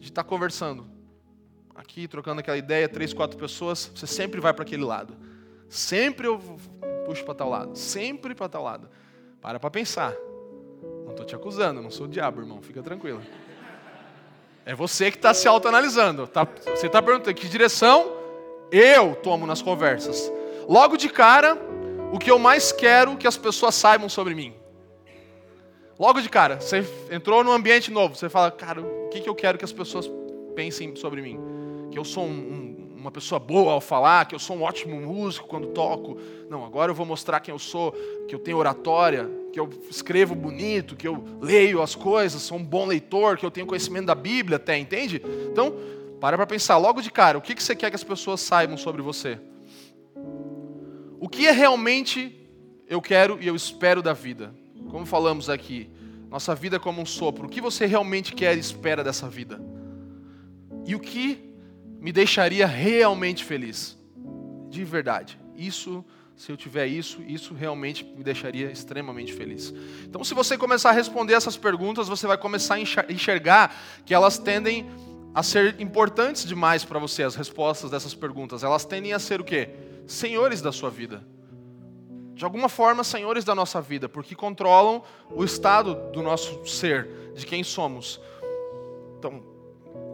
[0.00, 0.84] De estar conversando.
[1.76, 5.16] Aqui, trocando aquela ideia, três, quatro pessoas, você sempre vai para aquele lado.
[5.68, 6.40] Sempre eu
[7.06, 7.78] puxo para tal lado.
[7.78, 8.90] Sempre para tal lado.
[9.40, 10.12] Para para pensar.
[11.04, 12.60] Não estou te acusando, não sou o diabo, irmão.
[12.60, 13.22] Fica tranquilo.
[14.66, 16.26] É você que está se autoanalisando.
[16.26, 18.12] Tá, você está perguntando que direção
[18.72, 20.28] eu tomo nas conversas.
[20.68, 21.56] Logo de cara,
[22.12, 24.59] o que eu mais quero que as pessoas saibam sobre mim.
[26.00, 29.34] Logo de cara, você entrou num ambiente novo, você fala, cara, o que, que eu
[29.34, 30.10] quero que as pessoas
[30.56, 31.38] pensem sobre mim?
[31.90, 34.98] Que eu sou um, um, uma pessoa boa ao falar, que eu sou um ótimo
[34.98, 36.16] músico quando toco.
[36.48, 37.92] Não, agora eu vou mostrar quem eu sou,
[38.26, 42.64] que eu tenho oratória, que eu escrevo bonito, que eu leio as coisas, sou um
[42.64, 45.20] bom leitor, que eu tenho conhecimento da Bíblia até, entende?
[45.52, 45.76] Então,
[46.18, 48.78] para para pensar logo de cara, o que, que você quer que as pessoas saibam
[48.78, 49.38] sobre você?
[51.20, 52.48] O que é realmente
[52.88, 54.58] eu quero e eu espero da vida?
[54.90, 55.88] Como falamos aqui,
[56.28, 57.46] nossa vida é como um sopro.
[57.46, 59.60] O que você realmente quer e espera dessa vida?
[60.84, 61.54] E o que
[62.00, 63.96] me deixaria realmente feliz?
[64.68, 65.38] De verdade.
[65.56, 66.04] Isso,
[66.36, 69.72] se eu tiver isso, isso realmente me deixaria extremamente feliz.
[70.04, 73.74] Então, se você começar a responder essas perguntas, você vai começar a enxergar
[74.04, 74.90] que elas tendem
[75.32, 78.64] a ser importantes demais para você, as respostas dessas perguntas.
[78.64, 79.70] Elas tendem a ser o quê?
[80.06, 81.22] Senhores da sua vida
[82.40, 87.44] de alguma forma, senhores da nossa vida, porque controlam o estado do nosso ser, de
[87.44, 88.18] quem somos.
[89.18, 89.42] Então,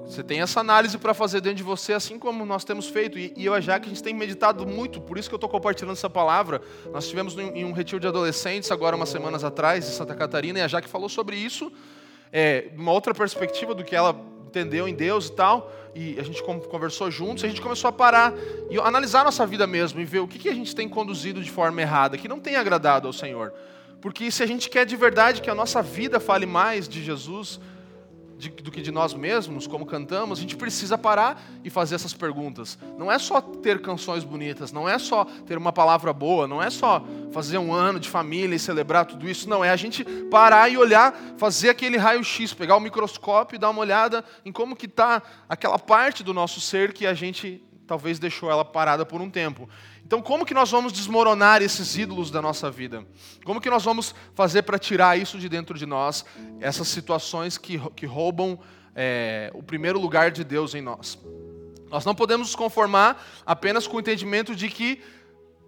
[0.05, 3.17] você tem essa análise para fazer dentro de você, assim como nós temos feito.
[3.17, 5.49] E, eu e a Jaque, a gente tem meditado muito, por isso que eu estou
[5.49, 6.61] compartilhando essa palavra.
[6.93, 10.63] Nós estivemos em um retiro de adolescentes, agora umas semanas atrás, em Santa Catarina, e
[10.63, 11.71] a Jaque falou sobre isso,
[12.33, 16.43] é, uma outra perspectiva do que ela entendeu em Deus e tal, e a gente
[16.43, 18.35] conversou juntos, a gente começou a parar
[18.71, 21.51] e analisar nossa vida mesmo e ver o que, que a gente tem conduzido de
[21.51, 23.55] forma errada, que não tem agradado ao Senhor.
[23.99, 27.59] Porque se a gente quer de verdade que a nossa vida fale mais de Jesus,
[28.39, 32.13] de, do que de nós mesmos, como cantamos, a gente precisa parar e fazer essas
[32.13, 32.79] perguntas.
[32.99, 36.69] Não é só ter canções bonitas, não é só ter uma palavra boa, não é
[36.69, 39.65] só fazer um ano de família e celebrar tudo isso, não.
[39.65, 43.81] É a gente parar e olhar, fazer aquele raio-x, pegar o microscópio e dar uma
[43.81, 48.51] olhada em como que está aquela parte do nosso ser que a gente talvez deixou
[48.51, 49.69] ela parada por um tempo.
[50.07, 53.05] Então, como que nós vamos desmoronar esses ídolos da nossa vida?
[53.45, 56.25] Como que nós vamos fazer para tirar isso de dentro de nós,
[56.61, 58.57] essas situações que, que roubam
[58.95, 61.19] é, o primeiro lugar de Deus em nós?
[61.91, 65.03] Nós não podemos nos conformar apenas com o entendimento de que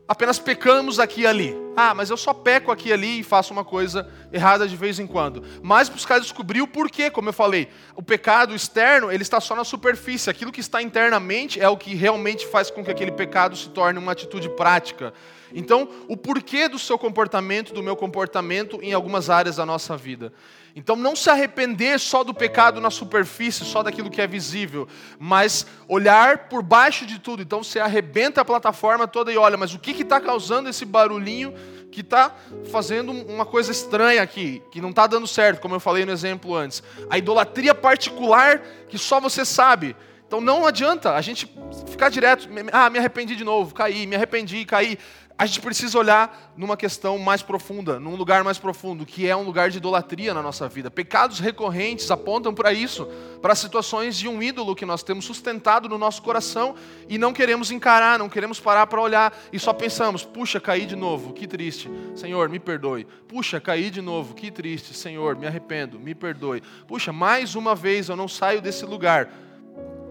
[0.08, 1.54] apenas pecamos aqui e ali.
[1.76, 4.98] Ah, mas eu só peco aqui e ali e faço uma coisa errada de vez
[4.98, 5.44] em quando.
[5.62, 7.68] Mas buscar descobrir o porquê, como eu falei.
[7.94, 10.30] O pecado externo, ele está só na superfície.
[10.30, 13.98] Aquilo que está internamente é o que realmente faz com que aquele pecado se torne
[13.98, 15.12] uma atitude prática.
[15.52, 20.32] Então, o porquê do seu comportamento, do meu comportamento em algumas áreas da nossa vida.
[20.78, 24.86] Então, não se arrepender só do pecado na superfície, só daquilo que é visível,
[25.18, 27.42] mas olhar por baixo de tudo.
[27.42, 31.52] Então, você arrebenta a plataforma toda e olha, mas o que está causando esse barulhinho
[31.90, 32.32] que está
[32.70, 36.54] fazendo uma coisa estranha aqui, que não está dando certo, como eu falei no exemplo
[36.54, 36.80] antes?
[37.10, 39.96] A idolatria particular que só você sabe.
[40.28, 41.52] Então não adianta a gente
[41.88, 44.96] ficar direto, ah, me arrependi de novo, caí, me arrependi, caí
[45.38, 49.44] a gente precisa olhar numa questão mais profunda, num lugar mais profundo, que é um
[49.44, 50.90] lugar de idolatria na nossa vida.
[50.90, 53.06] Pecados recorrentes apontam para isso,
[53.40, 56.74] para situações de um ídolo que nós temos sustentado no nosso coração
[57.08, 60.96] e não queremos encarar, não queremos parar para olhar e só pensamos: puxa, caí de
[60.96, 63.04] novo, que triste, Senhor, me perdoe.
[63.28, 66.64] Puxa, caí de novo, que triste, Senhor, me arrependo, me perdoe.
[66.88, 69.30] Puxa, mais uma vez eu não saio desse lugar.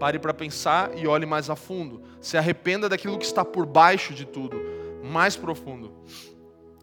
[0.00, 2.00] Pare para pensar e olhe mais a fundo.
[2.18, 5.92] Se arrependa daquilo que está por baixo de tudo mais profundo.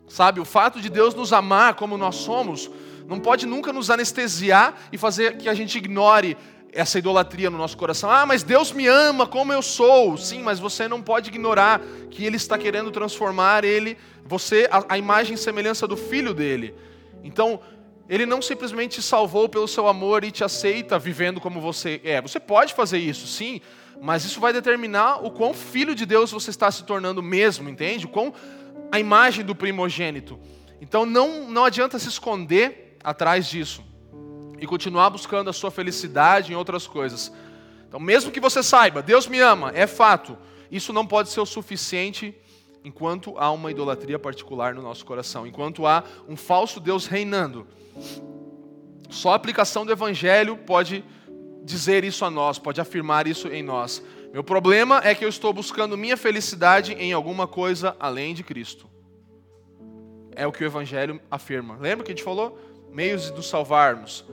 [0.08, 2.70] Sabe, o fato de Deus nos amar como nós somos,
[3.08, 6.38] não pode nunca nos anestesiar e fazer que a gente ignore
[6.76, 8.12] essa idolatria no nosso coração.
[8.12, 10.18] Ah, mas Deus me ama como eu sou.
[10.18, 14.98] Sim, mas você não pode ignorar que Ele está querendo transformar ele, você, a, a
[14.98, 16.76] imagem e semelhança do Filho dele.
[17.24, 17.62] Então,
[18.10, 22.22] Ele não simplesmente te salvou pelo seu amor e te aceita vivendo como você é.
[22.22, 23.62] Você pode fazer isso, sim,
[24.02, 28.08] mas isso vai determinar o quão filho de Deus você está se tornando mesmo, entende?
[28.08, 28.34] Quão
[28.92, 30.40] a imagem do primogênito.
[30.80, 33.84] Então não, não adianta se esconder atrás disso
[34.60, 37.32] e continuar buscando a sua felicidade em outras coisas.
[37.88, 40.38] Então, mesmo que você saiba, Deus me ama, é fato,
[40.72, 42.36] isso não pode ser o suficiente
[42.84, 47.68] enquanto há uma idolatria particular no nosso coração, enquanto há um falso Deus reinando.
[49.10, 51.04] Só a aplicação do evangelho pode
[51.66, 54.02] dizer isso a nós, pode afirmar isso em nós.
[54.32, 58.88] Meu problema é que eu estou buscando minha felicidade em alguma coisa além de Cristo.
[60.36, 61.76] É o que o Evangelho afirma.
[61.78, 62.60] Lembra que a gente falou?
[62.92, 64.24] Meios de nos salvarmos,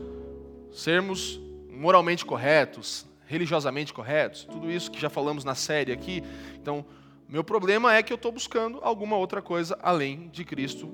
[0.70, 6.22] sermos moralmente corretos, religiosamente corretos, tudo isso que já falamos na série aqui.
[6.54, 6.84] Então,
[7.26, 10.92] meu problema é que eu estou buscando alguma outra coisa além de Cristo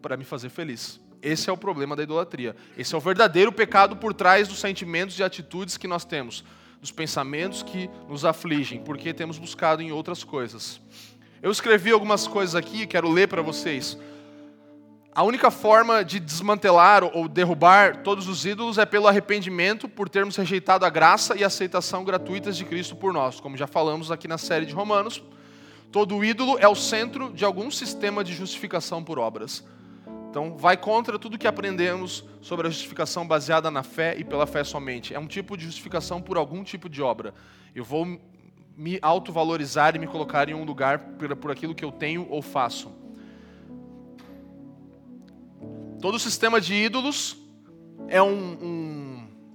[0.00, 1.00] para me fazer feliz.
[1.22, 2.56] Esse é o problema da idolatria.
[2.76, 6.44] Esse é o verdadeiro pecado por trás dos sentimentos e atitudes que nós temos,
[6.80, 10.80] dos pensamentos que nos afligem, porque temos buscado em outras coisas.
[11.40, 13.96] Eu escrevi algumas coisas aqui, quero ler para vocês.
[15.14, 20.36] A única forma de desmantelar ou derrubar todos os ídolos é pelo arrependimento, por termos
[20.36, 24.26] rejeitado a graça e a aceitação gratuitas de Cristo por nós, como já falamos aqui
[24.26, 25.22] na série de Romanos.
[25.92, 29.62] Todo ídolo é o centro de algum sistema de justificação por obras.
[30.32, 34.64] Então, vai contra tudo que aprendemos sobre a justificação baseada na fé e pela fé
[34.64, 35.12] somente.
[35.12, 37.34] É um tipo de justificação por algum tipo de obra.
[37.74, 38.18] Eu vou
[38.74, 41.00] me autovalorizar e me colocar em um lugar
[41.38, 42.90] por, aquilo que eu tenho ou faço.
[46.00, 47.36] Todo sistema de ídolos
[48.08, 49.11] é um, um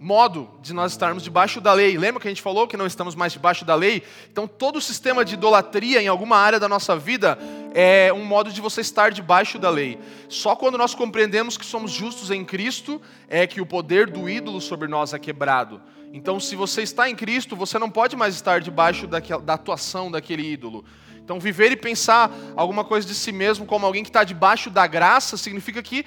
[0.08, 1.98] modo de nós estarmos debaixo da lei.
[1.98, 4.02] Lembra que a gente falou que não estamos mais debaixo da lei?
[4.32, 7.38] Então, todo sistema de idolatria em alguma área da nossa vida
[7.74, 10.00] é um modo de você estar debaixo da lei.
[10.30, 14.62] Só quando nós compreendemos que somos justos em Cristo é que o poder do ídolo
[14.62, 15.82] sobre nós é quebrado.
[16.14, 20.10] Então, se você está em Cristo, você não pode mais estar debaixo daquela, da atuação
[20.10, 20.86] daquele ídolo.
[21.18, 24.88] Então, viver e pensar alguma coisa de si mesmo como alguém que está debaixo da
[24.88, 26.06] graça significa que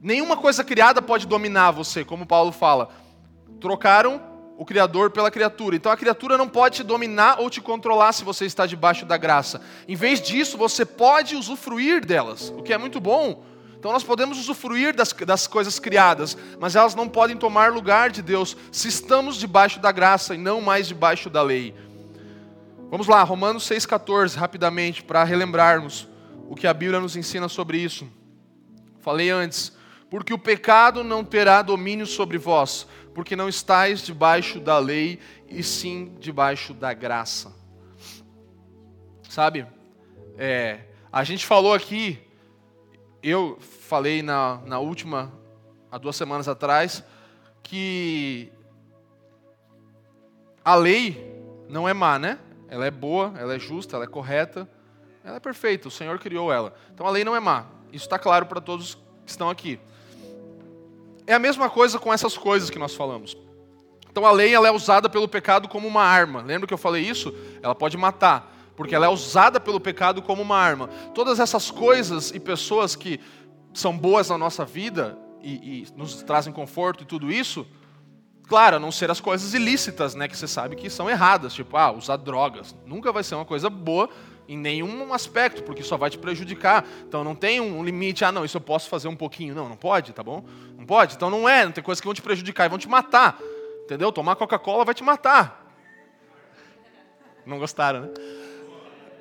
[0.00, 3.09] nenhuma coisa criada pode dominar você, como Paulo fala.
[3.60, 5.76] Trocaram o Criador pela criatura.
[5.76, 9.16] Então a criatura não pode te dominar ou te controlar se você está debaixo da
[9.16, 9.62] graça.
[9.88, 13.42] Em vez disso, você pode usufruir delas, o que é muito bom.
[13.78, 18.20] Então nós podemos usufruir das, das coisas criadas, mas elas não podem tomar lugar de
[18.20, 21.74] Deus se estamos debaixo da graça e não mais debaixo da lei.
[22.90, 26.06] Vamos lá, Romanos 6,14, rapidamente, para relembrarmos
[26.50, 28.06] o que a Bíblia nos ensina sobre isso.
[29.00, 29.72] Falei antes,
[30.10, 35.62] porque o pecado não terá domínio sobre vós, porque não estáis debaixo da lei, e
[35.62, 37.52] sim debaixo da graça.
[39.28, 39.66] Sabe,
[40.36, 40.80] é,
[41.12, 42.30] a gente falou aqui
[43.22, 45.32] eu falei na, na última,
[45.90, 47.04] há duas semanas atrás,
[47.62, 48.50] que
[50.64, 51.38] a lei
[51.68, 52.38] não é má, né?
[52.68, 54.68] Ela é boa, ela é justa, ela é correta,
[55.22, 56.74] ela é perfeita, o Senhor criou ela.
[56.92, 57.66] Então a lei não é má.
[57.92, 59.78] Isso está claro para todos que estão aqui.
[61.30, 63.36] É a mesma coisa com essas coisas que nós falamos.
[64.10, 66.42] Então a lei ela é usada pelo pecado como uma arma.
[66.42, 67.32] Lembra que eu falei isso?
[67.62, 70.88] Ela pode matar porque ela é usada pelo pecado como uma arma.
[71.14, 73.20] Todas essas coisas e pessoas que
[73.72, 77.64] são boas na nossa vida e, e nos trazem conforto e tudo isso,
[78.48, 81.76] claro, a não ser as coisas ilícitas, né, que você sabe que são erradas, tipo,
[81.76, 82.74] ah, usar drogas.
[82.84, 84.10] Nunca vai ser uma coisa boa
[84.50, 86.84] em nenhum aspecto, porque só vai te prejudicar.
[87.06, 89.54] Então não tem um limite, ah, não, isso eu posso fazer um pouquinho.
[89.54, 90.44] Não, não pode, tá bom?
[90.90, 91.14] Pode.
[91.14, 93.38] Então não é, não tem coisas que vão te prejudicar e vão te matar.
[93.84, 94.10] Entendeu?
[94.10, 95.72] Tomar Coca-Cola vai te matar.
[97.46, 98.08] Não gostaram, né?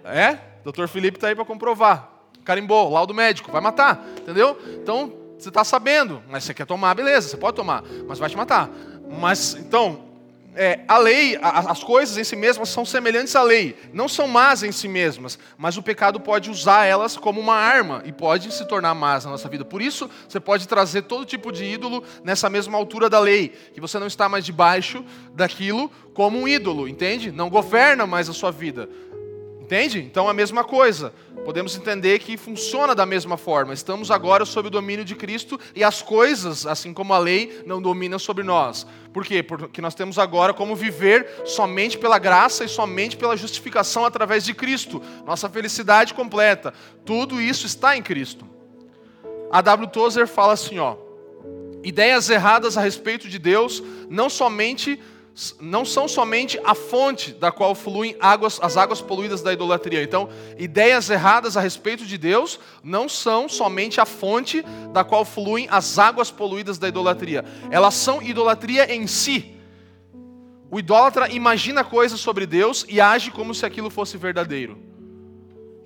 [0.04, 0.40] É?
[0.64, 2.10] Doutor Felipe está aí para comprovar.
[2.44, 4.60] Carimbou, laudo médico, vai matar, entendeu?
[4.82, 8.36] Então, você está sabendo, mas você quer tomar, beleza, você pode tomar, mas vai te
[8.36, 8.68] matar.
[9.08, 10.09] Mas, então,
[10.56, 14.28] é, a lei, a, as coisas em si mesmas são semelhantes à lei, não são
[14.28, 18.52] más em si mesmas, mas o pecado pode usar elas como uma arma e pode
[18.52, 19.64] se tornar más na nossa vida.
[19.64, 23.82] Por isso, você pode trazer todo tipo de ídolo nessa mesma altura da lei, que
[23.82, 27.32] você não está mais debaixo daquilo como um ídolo, entende?
[27.32, 28.90] Não governa mais a sua vida.
[29.62, 30.00] Entende?
[30.00, 31.14] Então a mesma coisa.
[31.46, 33.74] Podemos entender que funciona da mesma forma.
[33.74, 37.82] Estamos agora sob o domínio de Cristo e as coisas, assim como a lei, não
[37.82, 38.86] dominam sobre nós.
[39.12, 39.42] Por quê?
[39.42, 44.54] Porque nós temos agora como viver somente pela graça e somente pela justificação através de
[44.54, 45.02] Cristo.
[45.26, 46.74] Nossa felicidade completa.
[47.04, 48.46] Tudo isso está em Cristo.
[49.52, 49.90] A W.
[49.90, 50.96] Tozer fala assim, ó:
[51.84, 55.00] Ideias erradas a respeito de Deus não somente
[55.60, 60.04] não são somente a fonte da qual fluem águas, as águas poluídas da idolatria.
[60.04, 65.68] Então, ideias erradas a respeito de Deus não são somente a fonte da qual fluem
[65.70, 67.46] as águas poluídas da idolatria.
[67.72, 69.56] Elas são idolatria em si.
[70.72, 74.78] O idólatra imagina coisas sobre Deus e age como se aquilo fosse verdadeiro.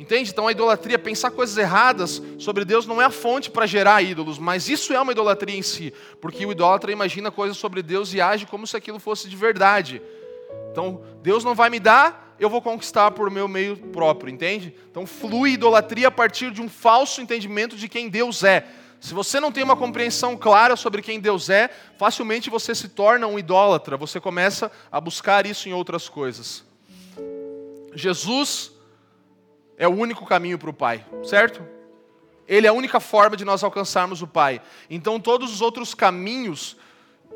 [0.03, 0.31] Entende?
[0.31, 4.37] Então a idolatria, pensar coisas erradas sobre Deus não é a fonte para gerar ídolos,
[4.37, 8.19] mas isso é uma idolatria em si, porque o idólatra imagina coisas sobre Deus e
[8.19, 10.01] age como se aquilo fosse de verdade.
[10.69, 14.75] Então, Deus não vai me dar, eu vou conquistar por meu meio próprio, entende?
[14.91, 18.67] Então, flui idolatria a partir de um falso entendimento de quem Deus é.
[18.99, 23.25] Se você não tem uma compreensão clara sobre quem Deus é, facilmente você se torna
[23.25, 26.65] um idólatra, você começa a buscar isso em outras coisas.
[27.95, 28.73] Jesus
[29.77, 31.65] é o único caminho para o Pai, certo?
[32.47, 34.61] Ele é a única forma de nós alcançarmos o Pai.
[34.89, 36.75] Então, todos os outros caminhos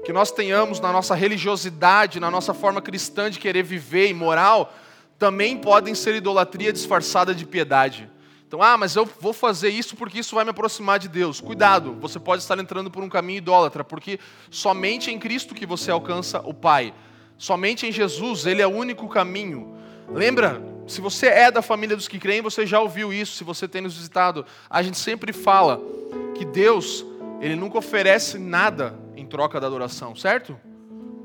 [0.04, 4.74] que nós tenhamos na nossa religiosidade, na nossa forma cristã de querer viver e moral,
[5.18, 8.10] também podem ser idolatria disfarçada de piedade.
[8.48, 11.42] Então, ah, mas eu vou fazer isso porque isso vai me aproximar de Deus.
[11.42, 14.20] Cuidado, você pode estar entrando por um caminho idólatra, porque
[14.50, 16.94] somente em Cristo que você alcança o Pai.
[17.38, 19.76] Somente em Jesus, Ele é o único caminho.
[20.08, 23.68] Lembra se você é da família dos que creem, você já ouviu isso, se você
[23.68, 24.46] tem nos visitado.
[24.70, 25.82] A gente sempre fala
[26.34, 27.06] que Deus,
[27.42, 30.58] Ele nunca oferece nada em troca da adoração, certo?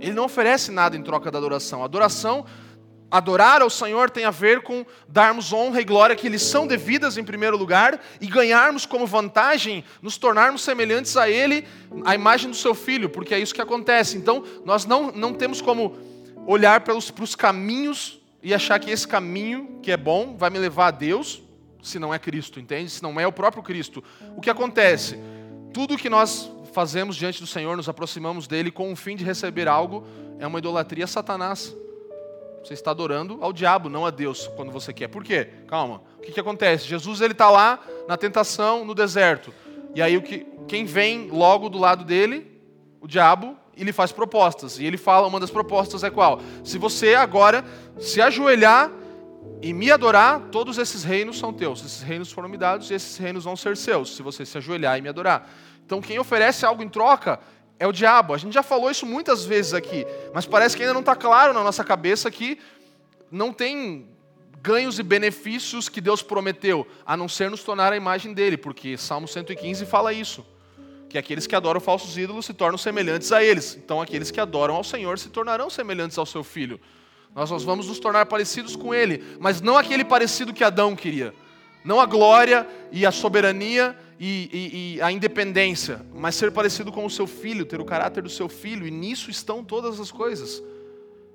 [0.00, 1.84] Ele não oferece nada em troca da adoração.
[1.84, 2.44] Adoração,
[3.08, 7.16] adorar ao Senhor tem a ver com darmos honra e glória que lhes são devidas
[7.16, 11.64] em primeiro lugar e ganharmos como vantagem nos tornarmos semelhantes a Ele,
[12.04, 14.16] a imagem do Seu Filho, porque é isso que acontece.
[14.16, 15.96] Então, nós não, não temos como
[16.48, 20.88] olhar para os caminhos e achar que esse caminho que é bom vai me levar
[20.88, 21.43] a Deus,
[21.82, 22.90] se não é Cristo, entende?
[22.90, 24.03] Se não é o próprio Cristo.
[24.36, 25.18] O que acontece?
[25.72, 29.66] tudo que nós fazemos diante do Senhor, nos aproximamos dele com o fim de receber
[29.66, 30.07] algo,
[30.38, 31.74] é uma idolatria Satanás.
[32.62, 35.09] Você está adorando ao diabo, não a Deus, quando você quer.
[35.09, 35.49] Por quê?
[35.66, 36.03] Calma.
[36.18, 36.86] O que, que acontece?
[36.86, 39.53] Jesus ele está lá na tentação, no deserto.
[39.95, 42.61] E aí o que, quem vem logo do lado dele?
[43.01, 43.57] O diabo.
[43.77, 44.79] E ele faz propostas.
[44.79, 46.41] E ele fala, uma das propostas é qual?
[46.64, 47.64] Se você agora
[47.99, 48.91] se ajoelhar
[49.61, 51.85] e me adorar, todos esses reinos são teus.
[51.85, 54.99] Esses reinos foram me dados e esses reinos vão ser seus, se você se ajoelhar
[54.99, 55.49] e me adorar.
[55.87, 57.39] Então quem oferece algo em troca
[57.79, 58.35] é o diabo.
[58.35, 61.53] A gente já falou isso muitas vezes aqui, mas parece que ainda não está claro
[61.53, 62.59] na nossa cabeça que
[63.31, 64.07] não tem
[64.62, 68.97] ganhos e benefícios que Deus prometeu, a não ser nos tornar a imagem dele, porque
[68.97, 70.47] Salmo 115 fala isso.
[71.12, 73.76] Que aqueles que adoram falsos ídolos se tornam semelhantes a eles.
[73.76, 76.80] Então aqueles que adoram ao Senhor se tornarão semelhantes ao seu filho.
[77.34, 81.34] Nós, nós vamos nos tornar parecidos com ele, mas não aquele parecido que Adão queria.
[81.84, 87.04] Não a glória e a soberania e, e, e, a independência, mas ser parecido com
[87.04, 90.62] o seu filho, ter o caráter do seu filho, e nisso estão todas as coisas,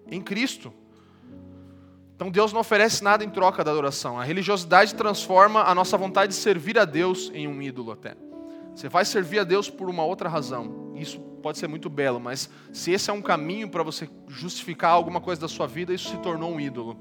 [0.10, 0.74] em Cristo.
[2.16, 4.20] Então Deus não oferece nada em troca da adoração.
[4.20, 8.16] A religiosidade transforma a nossa vontade de servir a Deus em um ídolo até.
[8.78, 10.94] Você vai servir a Deus por uma outra razão.
[10.96, 15.20] Isso pode ser muito belo, mas se esse é um caminho para você justificar alguma
[15.20, 16.96] coisa da sua vida, isso se tornou um ídolo.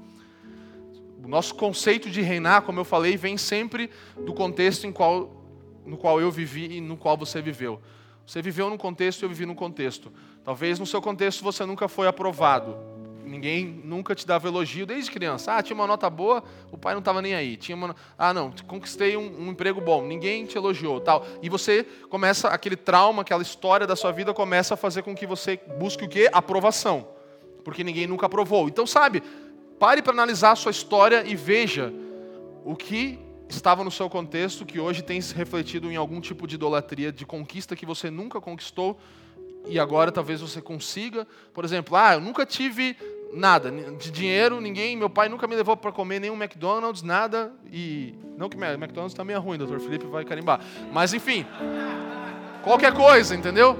[1.23, 3.91] O nosso conceito de reinar, como eu falei, vem sempre
[4.25, 5.45] do contexto em qual,
[5.85, 7.79] no qual eu vivi e no qual você viveu.
[8.25, 10.11] Você viveu num contexto e eu vivi num contexto.
[10.43, 12.75] Talvez no seu contexto você nunca foi aprovado.
[13.27, 15.53] Ninguém nunca te dava elogio desde criança.
[15.53, 17.57] Ah, tinha uma nota boa, o pai não estava nem aí.
[17.57, 17.95] Tinha uma...
[18.17, 21.25] Ah, não, conquistei um, um, emprego bom, ninguém te elogiou, tal.
[21.41, 25.25] E você começa aquele trauma, aquela história da sua vida começa a fazer com que
[25.25, 26.29] você busque o quê?
[26.31, 27.07] Aprovação,
[27.63, 28.67] porque ninguém nunca aprovou.
[28.67, 29.21] Então, sabe?
[29.77, 31.93] Pare para analisar a sua história e veja
[32.63, 33.19] o que
[33.49, 37.25] estava no seu contexto que hoje tem se refletido em algum tipo de idolatria, de
[37.25, 38.97] conquista que você nunca conquistou
[39.67, 41.27] e agora talvez você consiga.
[41.53, 42.95] Por exemplo, ah, eu nunca tive
[43.33, 48.15] nada de dinheiro, ninguém, meu pai nunca me levou para comer nenhum McDonald's, nada e
[48.37, 50.59] não que McDonald's também é ruim, doutor Felipe vai carimbar.
[50.91, 51.45] Mas enfim,
[52.63, 53.77] qualquer coisa, entendeu?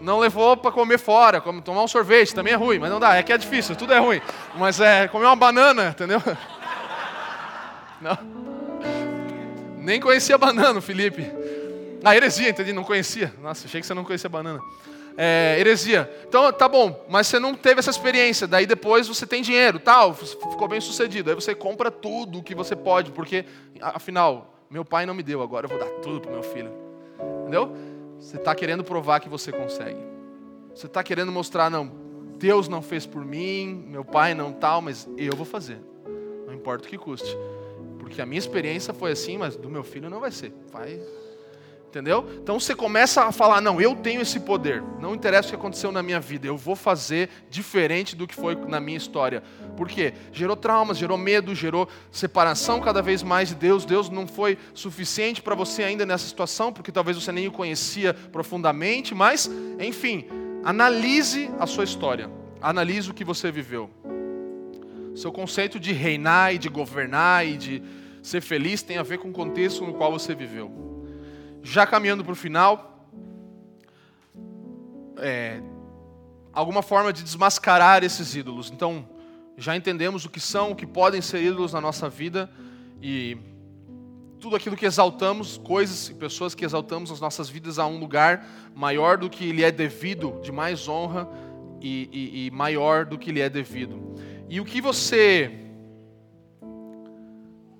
[0.00, 3.16] não levou para comer fora, como tomar um sorvete, também é ruim, mas não dá,
[3.16, 4.20] é que é difícil, tudo é ruim.
[4.56, 6.22] Mas é comer uma banana, entendeu?
[8.00, 8.16] Não.
[9.76, 11.26] Nem conhecia banana, Felipe.
[12.04, 13.32] Ah, heresia, entendi, não conhecia.
[13.42, 14.60] Nossa, achei que você não conhecia banana.
[15.20, 16.08] É, heresia.
[16.28, 18.46] Então, tá bom, mas você não teve essa experiência.
[18.46, 21.28] Daí depois você tem dinheiro, tal, ficou bem sucedido.
[21.28, 23.44] Aí você compra tudo que você pode, porque,
[23.80, 26.70] afinal, meu pai não me deu, agora eu vou dar tudo pro meu filho.
[27.40, 27.74] Entendeu?
[28.20, 29.98] Você está querendo provar que você consegue.
[30.72, 31.90] Você está querendo mostrar, não,
[32.38, 35.80] Deus não fez por mim, meu pai não tal, mas eu vou fazer.
[36.46, 37.36] Não importa o que custe.
[37.98, 40.52] Porque a minha experiência foi assim, mas do meu filho não vai ser.
[40.70, 41.00] Vai
[41.88, 42.28] Entendeu?
[42.42, 45.90] Então você começa a falar: não, eu tenho esse poder, não interessa o que aconteceu
[45.90, 49.42] na minha vida, eu vou fazer diferente do que foi na minha história.
[49.74, 50.12] Por quê?
[50.30, 53.86] Gerou traumas, gerou medo, gerou separação cada vez mais de Deus.
[53.86, 58.12] Deus não foi suficiente para você ainda nessa situação, porque talvez você nem o conhecia
[58.12, 60.26] profundamente, mas, enfim,
[60.62, 62.30] analise a sua história,
[62.60, 63.88] analise o que você viveu.
[65.16, 67.82] Seu conceito de reinar e de governar e de
[68.22, 70.97] ser feliz tem a ver com o contexto no qual você viveu
[71.62, 73.08] já caminhando para o final,
[75.18, 75.60] é,
[76.52, 78.70] alguma forma de desmascarar esses ídolos.
[78.70, 79.08] Então,
[79.56, 82.50] já entendemos o que são, o que podem ser ídolos na nossa vida
[83.02, 83.36] e
[84.40, 88.46] tudo aquilo que exaltamos, coisas e pessoas que exaltamos nas nossas vidas a um lugar
[88.74, 91.28] maior do que lhe é devido, de mais honra
[91.80, 94.14] e, e, e maior do que lhe é devido.
[94.48, 95.64] E o que você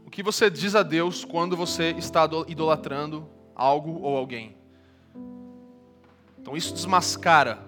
[0.05, 4.57] o que você diz a Deus quando você está idolatrando algo ou alguém.
[6.41, 7.59] Então isso desmascara.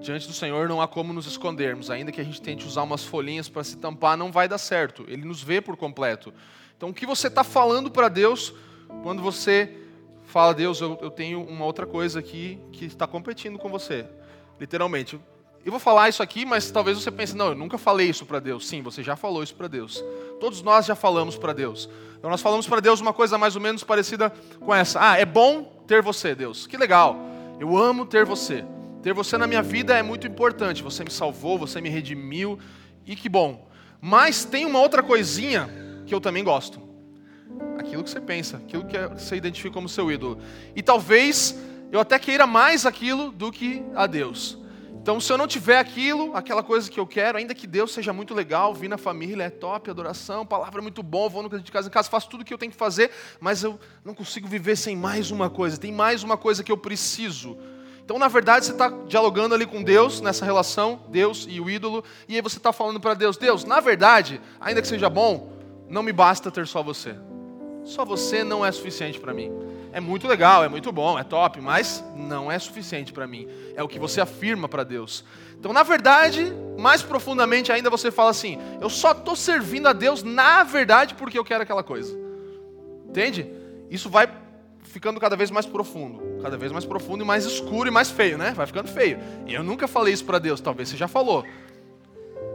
[0.00, 3.02] Diante do Senhor não há como nos escondermos, ainda que a gente tente usar umas
[3.02, 5.04] folhinhas para se tampar, não vai dar certo.
[5.08, 6.32] Ele nos vê por completo.
[6.76, 8.52] Então o que você está falando para Deus
[9.02, 9.74] quando você
[10.24, 14.06] fala, Deus, eu, eu tenho uma outra coisa aqui que está competindo com você?
[14.60, 15.18] Literalmente,
[15.64, 18.38] eu vou falar isso aqui, mas talvez você pense, não, eu nunca falei isso para
[18.38, 18.66] Deus.
[18.66, 20.04] Sim, você já falou isso para Deus.
[20.38, 21.88] Todos nós já falamos para Deus.
[22.18, 24.30] Então nós falamos para Deus uma coisa mais ou menos parecida
[24.60, 24.98] com essa.
[25.00, 26.66] Ah, é bom ter você, Deus.
[26.66, 27.16] Que legal.
[27.58, 28.64] Eu amo ter você.
[29.02, 30.82] Ter você na minha vida é muito importante.
[30.82, 32.58] Você me salvou, você me redimiu
[33.06, 33.68] e que bom.
[34.00, 35.68] Mas tem uma outra coisinha
[36.06, 36.78] que eu também gosto.
[37.78, 40.38] Aquilo que você pensa, aquilo que você identifica como seu ídolo.
[40.76, 41.58] E talvez
[41.90, 44.58] eu até queira mais aquilo do que a Deus.
[45.04, 48.10] Então, se eu não tiver aquilo, aquela coisa que eu quero, ainda que Deus seja
[48.10, 51.70] muito legal, vir na família é top, adoração, palavra é muito bom, vou no de
[51.70, 54.48] casa em casa, faço tudo o que eu tenho que fazer, mas eu não consigo
[54.48, 55.76] viver sem mais uma coisa.
[55.76, 57.58] Tem mais uma coisa que eu preciso.
[58.02, 62.02] Então, na verdade, você está dialogando ali com Deus, nessa relação, Deus e o ídolo,
[62.26, 65.52] e aí você está falando para Deus: Deus, na verdade, ainda que seja bom,
[65.86, 67.14] não me basta ter só você.
[67.84, 69.52] Só você não é suficiente para mim
[69.94, 73.48] é muito legal, é muito bom, é top, mas não é suficiente para mim.
[73.76, 75.24] É o que você afirma para Deus.
[75.56, 80.24] Então, na verdade, mais profundamente ainda você fala assim: eu só estou servindo a Deus
[80.24, 82.12] na verdade porque eu quero aquela coisa.
[83.08, 83.48] Entende?
[83.88, 84.28] Isso vai
[84.82, 88.36] ficando cada vez mais profundo, cada vez mais profundo e mais escuro e mais feio,
[88.36, 88.50] né?
[88.50, 89.20] Vai ficando feio.
[89.46, 91.44] E eu nunca falei isso para Deus, talvez você já falou.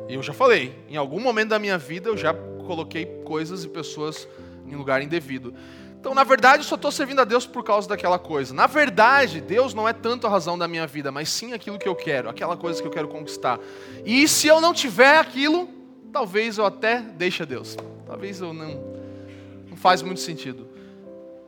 [0.10, 0.77] Eu já falei.
[0.89, 2.34] Em algum momento da minha vida eu já
[2.68, 4.27] coloquei coisas e pessoas
[4.68, 5.53] em lugar indevido.
[5.99, 8.53] Então, na verdade, eu só estou servindo a Deus por causa daquela coisa.
[8.53, 11.90] Na verdade, Deus não é tanto a razão da minha vida, mas sim aquilo que
[11.90, 13.60] eu quero, aquela coisa que eu quero conquistar.
[14.06, 15.68] E se eu não tiver aquilo,
[16.14, 17.76] talvez eu até deixe a Deus.
[18.07, 18.99] Talvez eu não.
[19.69, 20.68] Não faz muito sentido.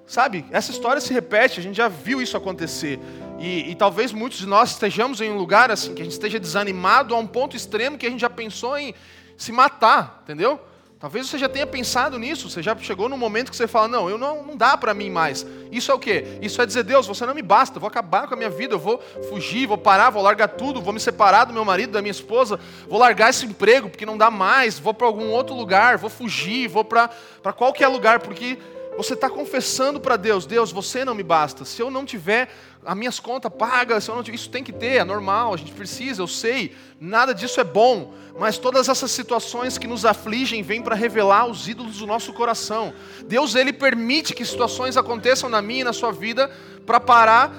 [0.05, 2.99] Sabe, essa história se repete, a gente já viu isso acontecer.
[3.39, 6.38] E, e, talvez muitos de nós estejamos em um lugar assim, que a gente esteja
[6.38, 8.93] desanimado a um ponto extremo que a gente já pensou em
[9.38, 10.59] se matar, entendeu?
[11.01, 14.07] Talvez você já tenha pensado nisso, você já chegou num momento que você fala: Não,
[14.07, 15.43] eu não, não dá para mim mais.
[15.71, 16.37] Isso é o quê?
[16.43, 18.79] Isso é dizer: Deus, você não me basta, vou acabar com a minha vida, eu
[18.79, 22.11] vou fugir, vou parar, vou largar tudo, vou me separar do meu marido, da minha
[22.11, 26.09] esposa, vou largar esse emprego porque não dá mais, vou para algum outro lugar, vou
[26.09, 27.09] fugir, vou para
[27.57, 28.59] qualquer lugar, porque
[28.97, 31.65] você está confessando para Deus: Deus, você não me basta.
[31.65, 32.49] Se eu não tiver
[32.85, 35.57] as minhas contas pagas, se eu não tiver, isso tem que ter, é normal, a
[35.57, 38.13] gente precisa, eu sei, nada disso é bom.
[38.39, 42.93] Mas todas essas situações que nos afligem vêm para revelar os ídolos do nosso coração.
[43.26, 46.49] Deus ele permite que situações aconteçam na minha e na sua vida
[46.85, 47.53] para parar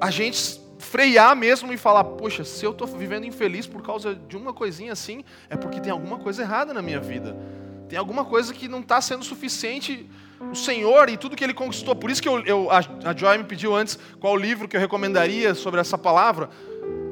[0.00, 4.36] a gente frear mesmo e falar: poxa, se eu estou vivendo infeliz por causa de
[4.36, 7.36] uma coisinha assim, é porque tem alguma coisa errada na minha vida.
[7.88, 10.08] Tem alguma coisa que não está sendo suficiente
[10.50, 11.94] o Senhor e tudo que Ele conquistou.
[11.94, 12.82] Por isso que eu, eu, a,
[13.16, 16.48] Joy me pediu antes qual livro que eu recomendaria sobre essa palavra.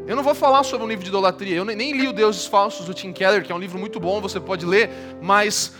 [0.06, 1.56] Eu não vou falar sobre um livro de idolatria.
[1.56, 4.00] Eu nem, nem li o Deuses Falsos do Tim Keller, que é um livro muito
[4.00, 4.90] bom, você pode ler,
[5.22, 5.72] mas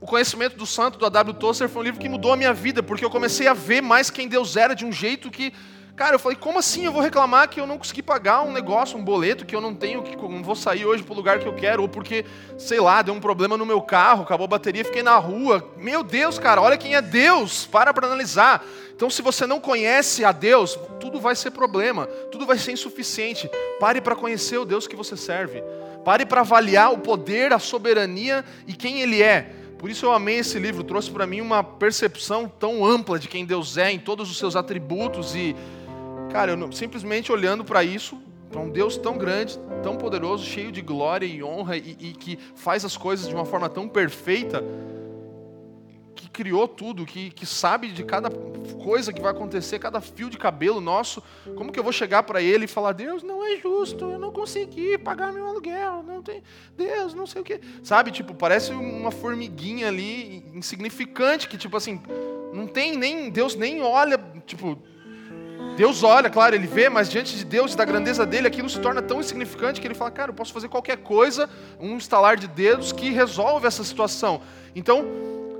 [0.00, 1.34] o conhecimento do santo do A.W.
[1.34, 4.10] Tozer foi um livro que mudou a minha vida, porque eu comecei a ver mais
[4.10, 5.52] quem Deus era de um jeito que
[5.96, 8.98] Cara, eu falei, como assim eu vou reclamar que eu não consegui pagar um negócio,
[8.98, 11.48] um boleto que eu não tenho, que não vou sair hoje para o lugar que
[11.48, 12.22] eu quero, ou porque,
[12.58, 15.66] sei lá, deu um problema no meu carro, acabou a bateria, fiquei na rua.
[15.78, 18.62] Meu Deus, cara, olha quem é Deus, para para analisar.
[18.94, 23.50] Então, se você não conhece a Deus, tudo vai ser problema, tudo vai ser insuficiente.
[23.80, 25.64] Pare para conhecer o Deus que você serve.
[26.04, 29.50] Pare para avaliar o poder, a soberania e quem Ele é.
[29.78, 33.44] Por isso eu amei esse livro, trouxe para mim uma percepção tão ampla de quem
[33.44, 35.54] Deus é, em todos os seus atributos e
[36.36, 40.82] Cara, eu simplesmente olhando para isso, para um Deus tão grande, tão poderoso, cheio de
[40.82, 44.62] glória e honra e, e, que faz as coisas de uma forma tão perfeita,
[46.14, 50.36] que criou tudo, que, que sabe de cada coisa que vai acontecer, cada fio de
[50.36, 51.22] cabelo nosso,
[51.56, 54.30] como que eu vou chegar para Ele e falar: Deus, não é justo, eu não
[54.30, 56.42] consegui pagar meu aluguel, não tem,
[56.76, 58.10] Deus, não sei o que, sabe?
[58.10, 61.98] Tipo, parece uma formiguinha ali insignificante que tipo assim,
[62.52, 64.78] não tem nem Deus nem olha, tipo
[65.76, 68.78] Deus olha, claro, ele vê, mas diante de Deus e da grandeza dele, aquilo se
[68.80, 71.48] torna tão insignificante que ele fala: Cara, eu posso fazer qualquer coisa,
[71.80, 74.40] um estalar de dedos que resolve essa situação.
[74.74, 75.04] Então,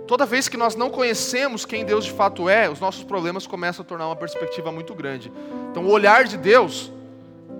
[0.06, 3.84] toda vez que nós não conhecemos quem Deus de fato é, os nossos problemas começam
[3.84, 5.30] a tornar uma perspectiva muito grande.
[5.70, 6.92] Então, o olhar de Deus,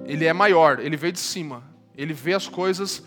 [0.07, 1.63] ele é maior, ele vê de cima,
[1.97, 3.03] ele vê as coisas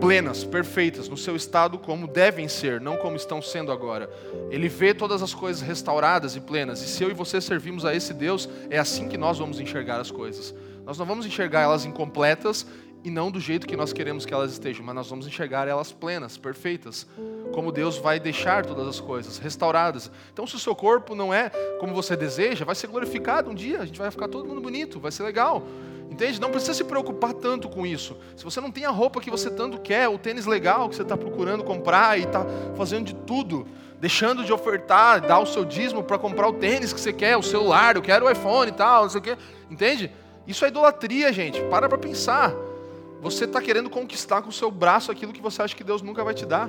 [0.00, 4.08] plenas, perfeitas, no seu estado como devem ser, não como estão sendo agora.
[4.50, 6.82] Ele vê todas as coisas restauradas e plenas.
[6.82, 10.00] E se eu e você servimos a esse Deus, é assim que nós vamos enxergar
[10.00, 10.54] as coisas.
[10.84, 12.66] Nós não vamos enxergar elas incompletas
[13.02, 15.92] e não do jeito que nós queremos que elas estejam, mas nós vamos enxergar elas
[15.92, 17.06] plenas, perfeitas,
[17.52, 20.10] como Deus vai deixar todas as coisas restauradas.
[20.32, 23.80] Então, se o seu corpo não é como você deseja, vai ser glorificado um dia,
[23.80, 25.66] a gente vai ficar todo mundo bonito, vai ser legal.
[26.10, 26.40] Entende?
[26.40, 28.16] Não precisa se preocupar tanto com isso.
[28.36, 31.02] Se você não tem a roupa que você tanto quer, o tênis legal que você
[31.02, 33.66] está procurando comprar e está fazendo de tudo,
[34.00, 37.42] deixando de ofertar, dar o seu dízimo para comprar o tênis que você quer, o
[37.42, 39.36] celular, eu quero o iPhone e tal, não sei o quê.
[39.70, 40.10] Entende?
[40.46, 41.60] Isso é idolatria, gente.
[41.64, 42.54] Para para pensar.
[43.20, 46.22] Você está querendo conquistar com o seu braço aquilo que você acha que Deus nunca
[46.22, 46.68] vai te dar.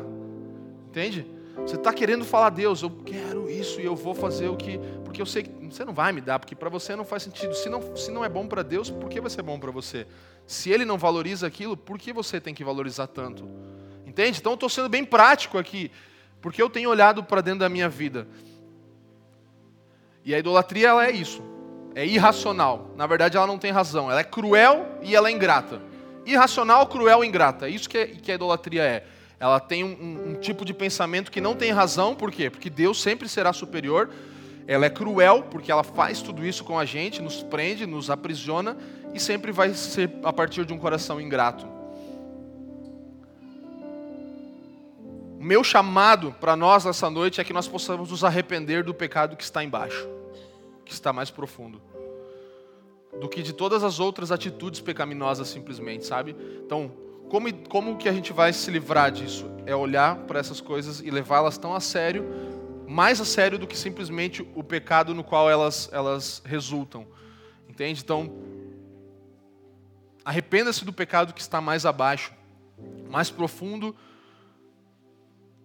[0.90, 1.35] Entende?
[1.58, 4.80] Você está querendo falar, Deus, eu quero isso e eu vou fazer o que.
[5.04, 7.54] Porque eu sei que você não vai me dar, porque para você não faz sentido.
[7.54, 10.06] Se não, se não é bom para Deus, por que vai ser bom para você?
[10.46, 13.50] Se Ele não valoriza aquilo, por que você tem que valorizar tanto?
[14.06, 14.40] Entende?
[14.40, 15.92] Então eu estou sendo bem prático aqui,
[16.42, 18.28] porque eu tenho olhado para dentro da minha vida.
[20.24, 21.42] E a idolatria, ela é isso.
[21.96, 22.92] é irracional.
[22.98, 24.12] Na verdade, ela não tem razão.
[24.12, 25.82] Ela é cruel e ela é ingrata.
[26.26, 27.68] Irracional, cruel e ingrata.
[27.68, 29.06] É isso que, é, que a idolatria é.
[29.40, 32.16] Ela tem um, um, tipo de pensamento que não tem razão.
[32.16, 32.50] Por quê?
[32.50, 34.10] Porque Deus sempre será superior.
[34.68, 38.76] Ela é cruel, porque ela faz tudo isso com a gente, nos prende, nos aprisiona
[39.14, 41.68] e sempre vai ser a partir de um coração ingrato.
[45.40, 49.36] O meu chamado para nós nessa noite é que nós possamos nos arrepender do pecado
[49.36, 50.08] que está embaixo,
[50.84, 51.80] que está mais profundo,
[53.22, 56.36] do que de todas as outras atitudes pecaminosas simplesmente, sabe?
[56.66, 56.92] Então,
[57.30, 59.50] como, como que a gente vai se livrar disso?
[59.66, 62.26] É olhar para essas coisas e levá-las tão a sério,
[62.88, 67.08] mais a sério do que simplesmente o pecado no qual elas, elas resultam.
[67.68, 68.02] Entende?
[68.04, 68.32] Então,
[70.24, 72.34] arrependa-se do pecado que está mais abaixo,
[73.10, 73.96] mais profundo,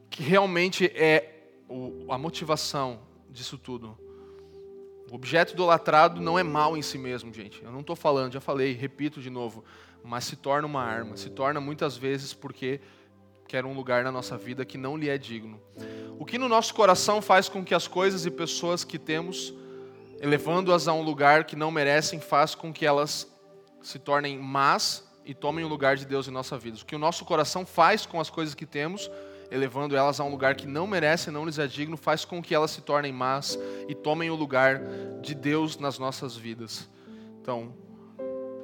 [0.09, 1.53] que realmente é
[2.09, 3.97] a motivação disso tudo.
[5.11, 7.63] O objeto idolatrado não é mal em si mesmo, gente.
[7.63, 9.65] Eu não estou falando, já falei, repito de novo
[10.05, 12.81] mas se torna uma arma, se torna muitas vezes porque
[13.47, 15.61] quer um lugar na nossa vida que não lhe é digno.
[16.19, 19.53] O que no nosso coração faz com que as coisas e pessoas que temos,
[20.21, 23.27] elevando-as a um lugar que não merecem, faz com que elas
[23.83, 26.79] se tornem más e tomem o lugar de Deus em nossa vida.
[26.81, 29.11] O que o nosso coração faz com as coisas que temos,
[29.51, 32.55] elevando elas a um lugar que não merecem, não lhes é digno, faz com que
[32.55, 33.59] elas se tornem más
[33.89, 34.81] e tomem o lugar
[35.21, 36.89] de Deus nas nossas vidas.
[37.41, 37.75] Então,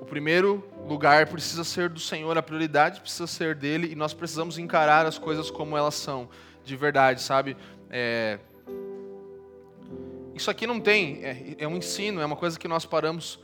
[0.01, 4.59] o primeiro lugar precisa ser do Senhor, a prioridade precisa ser dele e nós precisamos
[4.59, 6.29] encarar as coisas como elas são,
[6.65, 7.57] de verdade, sabe?
[7.91, 8.39] É...
[10.35, 13.39] Isso aqui não tem, é, é um ensino, é uma coisa que nós paramos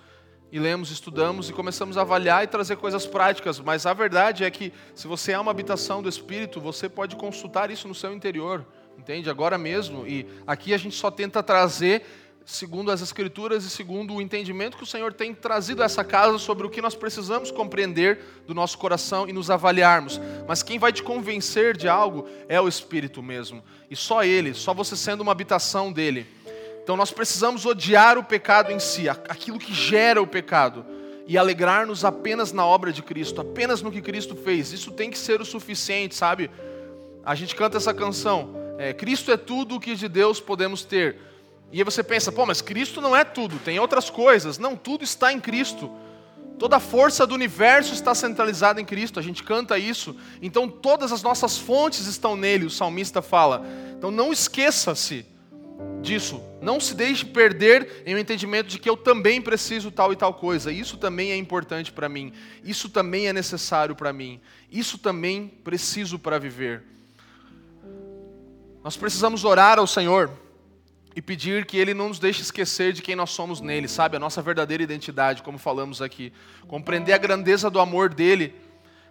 [0.53, 4.51] e lemos, estudamos e começamos a avaliar e trazer coisas práticas, mas a verdade é
[4.51, 8.67] que se você é uma habitação do Espírito, você pode consultar isso no seu interior,
[8.99, 9.31] entende?
[9.31, 12.05] Agora mesmo, e aqui a gente só tenta trazer
[12.45, 16.39] segundo as Escrituras e segundo o entendimento que o Senhor tem trazido a essa casa
[16.39, 20.21] sobre o que nós precisamos compreender do nosso coração e nos avaliarmos.
[20.47, 23.63] Mas quem vai te convencer de algo é o Espírito mesmo.
[23.91, 26.27] E só Ele, só você sendo uma habitação dele.
[26.83, 30.85] Então nós precisamos odiar o pecado em si, aquilo que gera o pecado,
[31.27, 34.73] e alegrar-nos apenas na obra de Cristo, apenas no que Cristo fez.
[34.73, 36.51] Isso tem que ser o suficiente, sabe?
[37.25, 38.57] A gente canta essa canção.
[38.79, 41.17] É, Cristo é tudo o que de Deus podemos ter.
[41.73, 44.59] E aí você pensa, pô, mas Cristo não é tudo, tem outras coisas.
[44.59, 45.91] Não, tudo está em Cristo.
[46.59, 50.15] Toda a força do universo está centralizada em Cristo, a gente canta isso.
[50.41, 53.67] Então todas as nossas fontes estão nele, o salmista fala.
[53.97, 55.27] Então não esqueça-se
[56.03, 56.43] disso.
[56.61, 60.35] Não se deixe perder em um entendimento de que eu também preciso tal e tal
[60.35, 60.71] coisa.
[60.71, 62.33] Isso também é importante para mim.
[62.63, 64.41] Isso também é necessário para mim.
[64.71, 66.85] Isso também preciso para viver.
[68.85, 70.31] Nós precisamos orar ao Senhor
[71.15, 74.17] e pedir que Ele não nos deixe esquecer de quem nós somos nele, sabe?
[74.17, 76.33] A nossa verdadeira identidade, como falamos aqui.
[76.67, 78.55] Compreender a grandeza do amor dele,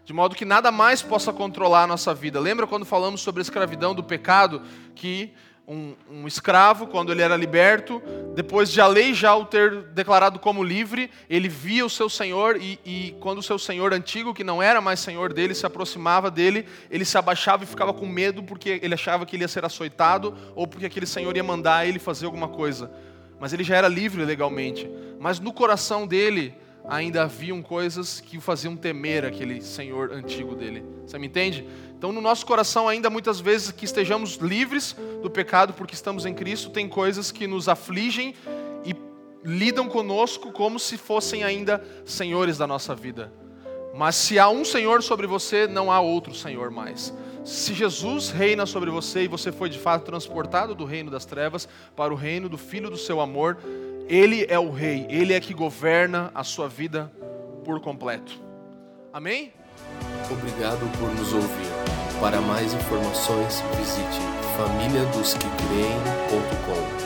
[0.03, 2.39] de modo que nada mais possa controlar a nossa vida.
[2.39, 4.61] Lembra quando falamos sobre a escravidão do pecado?
[4.95, 5.33] Que
[5.67, 8.01] um, um, escravo, quando ele era liberto,
[8.35, 12.57] depois de a lei já o ter declarado como livre, ele via o seu senhor
[12.57, 16.29] e, e, quando o seu senhor antigo, que não era mais senhor dele, se aproximava
[16.29, 19.63] dele, ele se abaixava e ficava com medo porque ele achava que ele ia ser
[19.63, 22.91] açoitado ou porque aquele senhor ia mandar ele fazer alguma coisa.
[23.39, 24.89] Mas ele já era livre legalmente.
[25.19, 26.53] Mas no coração dele
[26.87, 30.83] ainda haviam coisas que o faziam temer aquele senhor antigo dele.
[31.05, 31.67] Você me entende?
[31.97, 36.33] Então, no nosso coração, ainda muitas vezes que estejamos livres do pecado porque estamos em
[36.33, 38.33] Cristo, tem coisas que nos afligem
[38.83, 38.95] e
[39.43, 43.31] lidam conosco como se fossem ainda senhores da nossa vida.
[43.93, 47.13] Mas se há um Senhor sobre você, não há outro Senhor mais.
[47.43, 51.67] Se Jesus reina sobre você e você foi de fato transportado do reino das trevas
[51.95, 53.57] para o reino do Filho do seu amor,
[54.11, 57.09] Ele é o Rei, Ele é que governa a sua vida
[57.63, 58.37] por completo.
[59.13, 59.53] Amém?
[60.29, 61.71] Obrigado por nos ouvir.
[62.19, 64.19] Para mais informações, visite
[64.57, 67.00] famíliadosquecreem.com.